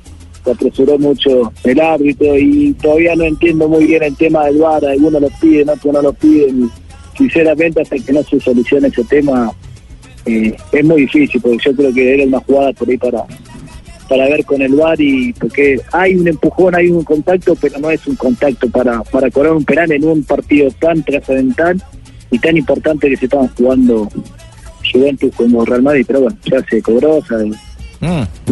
se 0.46 0.52
apresuró 0.52 0.98
mucho 0.98 1.52
el 1.64 1.80
árbitro 1.80 2.38
y 2.38 2.74
todavía 2.74 3.16
no 3.16 3.26
entiendo 3.26 3.68
muy 3.68 3.86
bien 3.86 4.04
el 4.04 4.16
tema 4.16 4.46
del 4.46 4.60
VAR, 4.60 4.86
algunos 4.86 5.22
lo 5.22 5.30
piden, 5.42 5.70
otros 5.70 5.94
no 5.94 6.02
lo 6.02 6.14
piden. 6.14 6.70
Sinceramente, 7.18 7.82
hasta 7.82 7.98
que 7.98 8.14
no 8.14 8.24
se 8.24 8.40
solucione 8.40 8.90
ese 8.90 9.04
tema, 9.06 9.52
eh, 10.26 10.56
es 10.72 10.86
muy 10.86 11.02
difícil, 11.02 11.42
porque 11.42 11.58
yo 11.66 11.76
creo 11.76 11.94
que 11.94 12.14
era 12.14 12.24
una 12.26 12.40
jugada 12.40 12.74
por 12.74 12.90
ahí 12.90 12.98
para 12.98 13.26
para 14.08 14.26
ver 14.26 14.46
con 14.46 14.62
el 14.62 14.76
VAR 14.76 15.02
y 15.02 15.34
porque 15.34 15.82
hay 15.92 16.16
un 16.16 16.28
empujón, 16.28 16.76
hay 16.76 16.90
un 16.90 17.04
contacto, 17.04 17.56
pero 17.56 17.80
no 17.80 17.90
es 17.90 18.06
un 18.06 18.16
contacto 18.16 18.70
para, 18.70 19.02
para 19.02 19.32
cobrar 19.32 19.54
un 19.54 19.66
penal 19.66 19.92
en 19.92 20.04
un 20.06 20.24
partido 20.24 20.70
tan 20.80 21.02
trascendental 21.04 21.82
y 22.30 22.40
tan 22.40 22.56
importante 22.56 23.10
que 23.10 23.18
se 23.18 23.26
estaban 23.26 23.48
jugando 23.56 24.08
Juventus 24.92 25.34
como 25.36 25.66
Real 25.66 25.82
Madrid, 25.82 26.06
pero 26.06 26.22
bueno, 26.22 26.38
ya 26.46 26.64
se 26.70 26.82
cobró, 26.82 27.20
sea, 27.24 27.40
Mm, 28.00 28.52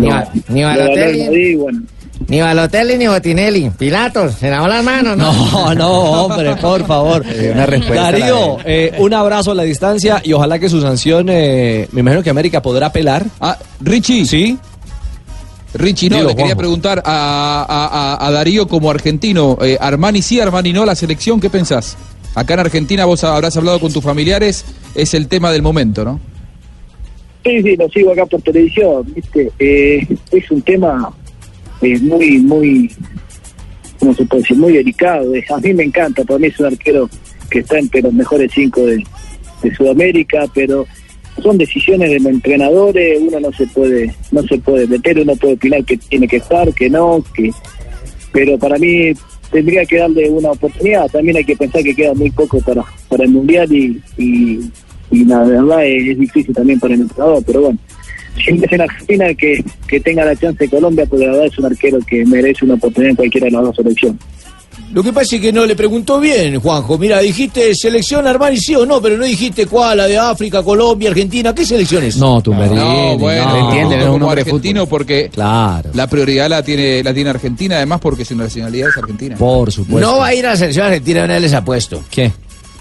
ni, 0.49 0.63
Balotelli, 0.63 1.55
bueno, 1.55 1.81
ni 2.27 2.39
Balotelli 2.41 2.97
ni 2.97 3.07
Botinelli. 3.07 3.69
Pilatos, 3.77 4.35
se 4.35 4.49
lavó 4.49 4.67
las 4.67 4.83
manos, 4.83 5.17
¿no? 5.17 5.31
No, 5.33 5.75
no, 5.75 5.91
hombre, 6.25 6.55
por 6.55 6.85
favor. 6.87 7.23
una 7.53 7.65
respuesta 7.65 8.03
Darío, 8.11 8.57
eh, 8.65 8.93
un 8.99 9.13
abrazo 9.13 9.51
a 9.51 9.55
la 9.55 9.63
distancia 9.63 10.21
y 10.23 10.33
ojalá 10.33 10.57
que 10.59 10.69
su 10.69 10.81
sanción, 10.81 11.27
eh, 11.29 11.87
me 11.91 11.99
imagino 12.01 12.23
que 12.23 12.29
América 12.29 12.61
podrá 12.61 12.87
apelar. 12.87 13.25
Ah, 13.41 13.57
Richie. 13.81 14.25
Sí. 14.25 14.57
Richie, 15.75 16.09
no, 16.09 16.17
Dilo, 16.17 16.29
le 16.29 16.35
quería 16.35 16.45
Juanjo. 16.53 16.59
preguntar 16.59 17.01
a, 17.03 17.65
a- 17.67 17.87
a- 18.25 18.27
a 18.27 18.31
Darío 18.31 18.67
como 18.67 18.91
argentino, 18.91 19.57
eh, 19.61 19.77
Armani 19.81 20.21
sí, 20.21 20.39
Armani 20.39 20.71
no, 20.71 20.85
la 20.85 20.93
selección, 20.95 21.39
¿qué 21.41 21.49
pensás? 21.49 21.97
Acá 22.35 22.53
en 22.53 22.59
Argentina 22.61 23.05
vos 23.05 23.23
habrás 23.23 23.57
hablado 23.57 23.79
con 23.79 23.91
tus 23.91 24.03
familiares, 24.03 24.65
es 24.93 25.13
el 25.15 25.27
tema 25.27 25.51
del 25.51 25.63
momento, 25.63 26.05
¿no? 26.05 26.19
Sí, 27.43 27.61
sí, 27.61 27.75
lo 27.75 27.89
sigo 27.89 28.11
acá 28.11 28.25
por 28.25 28.41
televisión, 28.41 29.05
¿viste? 29.13 29.51
Eh, 29.59 30.07
es 30.31 30.51
un 30.51 30.61
tema 30.61 31.11
eh, 31.81 31.99
muy, 31.99 32.39
muy, 32.39 32.91
¿cómo 33.99 34.13
se 34.13 34.25
puede 34.25 34.41
decir? 34.43 34.57
Muy 34.57 34.73
delicado. 34.73 35.33
A 35.49 35.59
mí 35.59 35.73
me 35.73 35.83
encanta, 35.83 36.23
para 36.23 36.39
mí 36.39 36.47
es 36.47 36.59
un 36.59 36.67
arquero 36.67 37.09
que 37.49 37.59
está 37.59 37.79
entre 37.79 38.01
los 38.01 38.13
mejores 38.13 38.51
cinco 38.53 38.81
de, 38.85 39.03
de 39.61 39.75
Sudamérica, 39.75 40.45
pero 40.53 40.87
son 41.41 41.57
decisiones 41.57 42.11
de 42.11 42.19
los 42.19 42.31
entrenadores, 42.31 43.19
uno 43.19 43.39
no 43.39 43.51
se 43.51 43.67
puede, 43.67 44.13
no 44.31 44.43
se 44.43 44.57
puede 44.59 44.87
meter, 44.87 45.19
uno 45.19 45.35
puede 45.35 45.55
opinar 45.55 45.83
que 45.83 45.97
tiene 45.97 46.27
que 46.27 46.37
estar, 46.37 46.71
que 46.73 46.89
no, 46.89 47.23
que 47.33 47.51
pero 48.31 48.57
para 48.57 48.77
mí 48.77 49.13
tendría 49.51 49.85
que 49.85 49.99
darle 49.99 50.29
una 50.29 50.51
oportunidad. 50.51 51.07
También 51.09 51.37
hay 51.37 51.45
que 51.45 51.55
pensar 51.55 51.83
que 51.83 51.95
queda 51.95 52.13
muy 52.13 52.31
poco 52.31 52.59
para, 52.61 52.83
para 53.07 53.23
el 53.23 53.29
Mundial 53.29 53.71
y, 53.71 54.61
y 55.13 55.25
la 55.25 55.43
verdad 55.43 55.85
es, 55.85 56.09
es 56.09 56.19
difícil 56.19 56.53
también 56.53 56.79
para 56.79 56.93
el 56.95 57.01
entrenador, 57.01 57.43
pero 57.45 57.61
bueno. 57.61 57.79
Siempre 58.43 58.65
es 58.65 58.73
en 58.73 58.81
Argentina 58.81 59.33
que, 59.35 59.63
que 59.87 59.99
tenga 59.99 60.25
la 60.25 60.35
chance 60.35 60.63
de 60.63 60.69
Colombia, 60.69 61.05
porque 61.07 61.25
la 61.25 61.33
verdad 61.33 61.47
es 61.47 61.59
un 61.59 61.65
arquero 61.65 61.99
que 61.99 62.25
merece 62.25 62.65
una 62.65 62.73
oportunidad 62.73 63.11
en 63.11 63.15
cualquiera 63.15 63.45
de 63.45 63.51
las 63.51 63.61
dos 63.61 63.75
selecciones. 63.75 64.19
Lo 64.91 65.01
que 65.01 65.11
pasa 65.11 65.35
es 65.35 65.41
que 65.41 65.51
no 65.51 65.65
le 65.65 65.75
preguntó 65.75 66.19
bien, 66.19 66.59
Juanjo. 66.59 66.99
Mira, 66.99 67.19
dijiste 67.19 67.73
selección 67.73 68.27
Armani 68.27 68.57
sí 68.57 68.75
o 68.75 68.85
no, 68.85 69.01
pero 69.01 69.17
no 69.17 69.25
dijiste 69.25 69.65
cuál, 69.65 69.97
la 69.97 70.07
de 70.07 70.17
África, 70.19 70.61
Colombia, 70.61 71.09
Argentina. 71.09 71.53
¿Qué 71.53 71.65
selecciones? 71.65 72.17
No, 72.17 72.41
Tumberini. 72.41 72.75
No, 72.75 73.17
bueno, 73.17 73.49
no. 73.49 73.69
entiende, 73.69 73.99
es 73.99 74.05
un 74.05 74.19
como 74.19 74.31
argentino 74.31 74.85
porque 74.85 75.29
Claro, 75.29 75.89
la 75.93 76.05
prioridad 76.07 76.47
la 76.47 76.61
tiene 76.61 77.03
la 77.03 77.11
tiene 77.11 77.31
Argentina, 77.31 77.77
además 77.77 78.01
porque 78.01 78.23
su 78.23 78.35
nacionalidad 78.35 78.89
es 78.89 78.97
argentina. 78.97 79.35
por 79.35 79.71
supuesto. 79.71 80.11
no 80.11 80.19
va 80.19 80.27
a 80.27 80.35
ir 80.35 80.45
a 80.45 80.51
la 80.51 80.57
selección 80.57 80.85
argentina, 80.85 81.23
una 81.23 81.33
vez 81.33 81.41
les 81.41 81.53
apuesto. 81.53 82.03
¿Qué? 82.11 82.31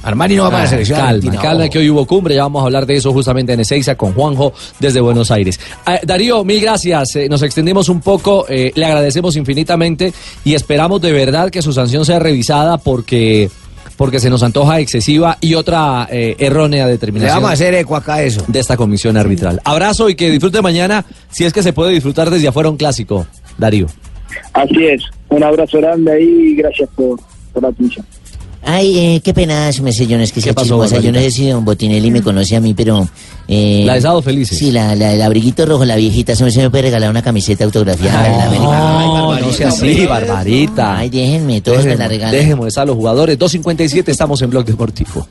Armani 0.02 0.34
no 0.36 0.44
va 0.44 0.50
para 0.50 0.64
la 0.64 0.68
selección 0.70 0.96
calma, 0.98 1.10
argentina. 1.10 1.42
calma, 1.42 1.68
que 1.68 1.78
hoy 1.78 1.90
hubo 1.90 2.04
cumbre, 2.06 2.34
ya 2.34 2.42
vamos 2.42 2.62
a 2.62 2.66
hablar 2.66 2.86
de 2.86 2.94
eso 2.94 3.12
justamente 3.12 3.52
en 3.52 3.60
Ezeiza 3.60 3.94
con 3.94 4.12
Juanjo 4.14 4.52
desde 4.80 5.00
Buenos 5.00 5.30
Aires. 5.30 5.60
Eh, 5.86 6.00
Darío, 6.04 6.44
mil 6.44 6.60
gracias, 6.60 7.14
eh, 7.16 7.28
nos 7.28 7.42
extendimos 7.42 7.88
un 7.88 8.00
poco, 8.00 8.46
eh, 8.48 8.72
le 8.74 8.84
agradecemos 8.84 9.36
infinitamente 9.36 10.12
y 10.44 10.54
esperamos 10.54 11.00
de 11.00 11.12
verdad 11.12 11.50
que 11.50 11.62
su 11.62 11.72
sanción 11.72 12.04
sea 12.04 12.18
revisada 12.18 12.78
porque, 12.78 13.48
porque 13.96 14.18
se 14.18 14.28
nos 14.28 14.42
antoja 14.42 14.80
excesiva 14.80 15.38
y 15.40 15.54
otra 15.54 16.08
eh, 16.10 16.34
errónea 16.38 16.86
Le 16.86 16.92
determinación. 16.92 17.36
vamos 17.36 17.50
a 17.50 17.52
hacer 17.52 17.72
eco 17.74 17.94
acá 17.94 18.14
a 18.14 18.22
eso. 18.24 18.44
de 18.48 18.58
esta 18.58 18.76
comisión 18.76 19.16
arbitral. 19.16 19.60
Abrazo 19.64 20.08
y 20.08 20.16
que 20.16 20.30
disfrute 20.30 20.60
mañana, 20.62 21.04
si 21.30 21.44
es 21.44 21.52
que 21.52 21.62
se 21.62 21.72
puede 21.72 21.92
disfrutar 21.92 22.28
desde 22.30 22.48
afuera 22.48 22.68
un 22.70 22.76
clásico, 22.76 23.26
Darío. 23.56 23.86
Así 24.54 24.84
es, 24.86 25.02
un 25.28 25.44
abrazo 25.44 25.78
grande 25.78 26.12
ahí 26.12 26.24
y 26.52 26.56
gracias 26.56 26.88
por, 26.96 27.20
por 27.52 27.62
la 27.62 27.68
atención. 27.68 28.04
Ay, 28.64 28.98
eh, 28.98 29.20
qué 29.24 29.34
pena, 29.34 29.70
me 29.82 29.92
sé 29.92 30.06
yo, 30.06 30.16
no 30.16 30.22
es 30.22 30.30
que 30.32 30.40
sea 30.40 30.54
chismosa. 30.54 31.00
Yo 31.00 31.10
no 31.10 31.18
sé 31.18 31.30
si 31.30 31.48
don 31.48 31.64
Botinelli 31.64 32.10
me 32.10 32.22
conoce 32.22 32.54
a 32.56 32.60
mí, 32.60 32.74
pero... 32.74 33.08
Eh, 33.48 33.82
La 33.84 33.94
de 33.94 34.00
Sábado 34.00 34.22
Felices. 34.22 34.56
Sí, 34.56 34.70
la, 34.70 34.94
la, 34.94 35.12
el 35.14 35.20
abriguito 35.22 35.66
rojo, 35.66 35.84
la 35.84 35.96
viejita, 35.96 36.36
se 36.36 36.44
me, 36.44 36.50
se 36.52 36.62
me 36.62 36.70
puede 36.70 36.84
regalar 36.84 37.10
una 37.10 37.22
camiseta 37.22 37.64
autografiada. 37.64 38.28
la 38.28 38.44
América? 38.44 38.64
No, 38.66 39.38
no 39.40 39.52
sea 39.52 39.68
así, 39.68 40.06
Barbarita. 40.06 40.96
Ay, 40.98 41.10
déjenme, 41.10 41.60
todos 41.60 41.84
me 41.84 41.96
la 41.96 42.06
regalan. 42.06 42.56
molestar 42.56 42.82
a 42.82 42.86
los 42.86 42.96
jugadores. 42.96 43.36
2.57 43.38 44.08
estamos 44.08 44.40
en 44.42 44.50
Blog 44.50 44.64
Deportivo. 44.64 45.26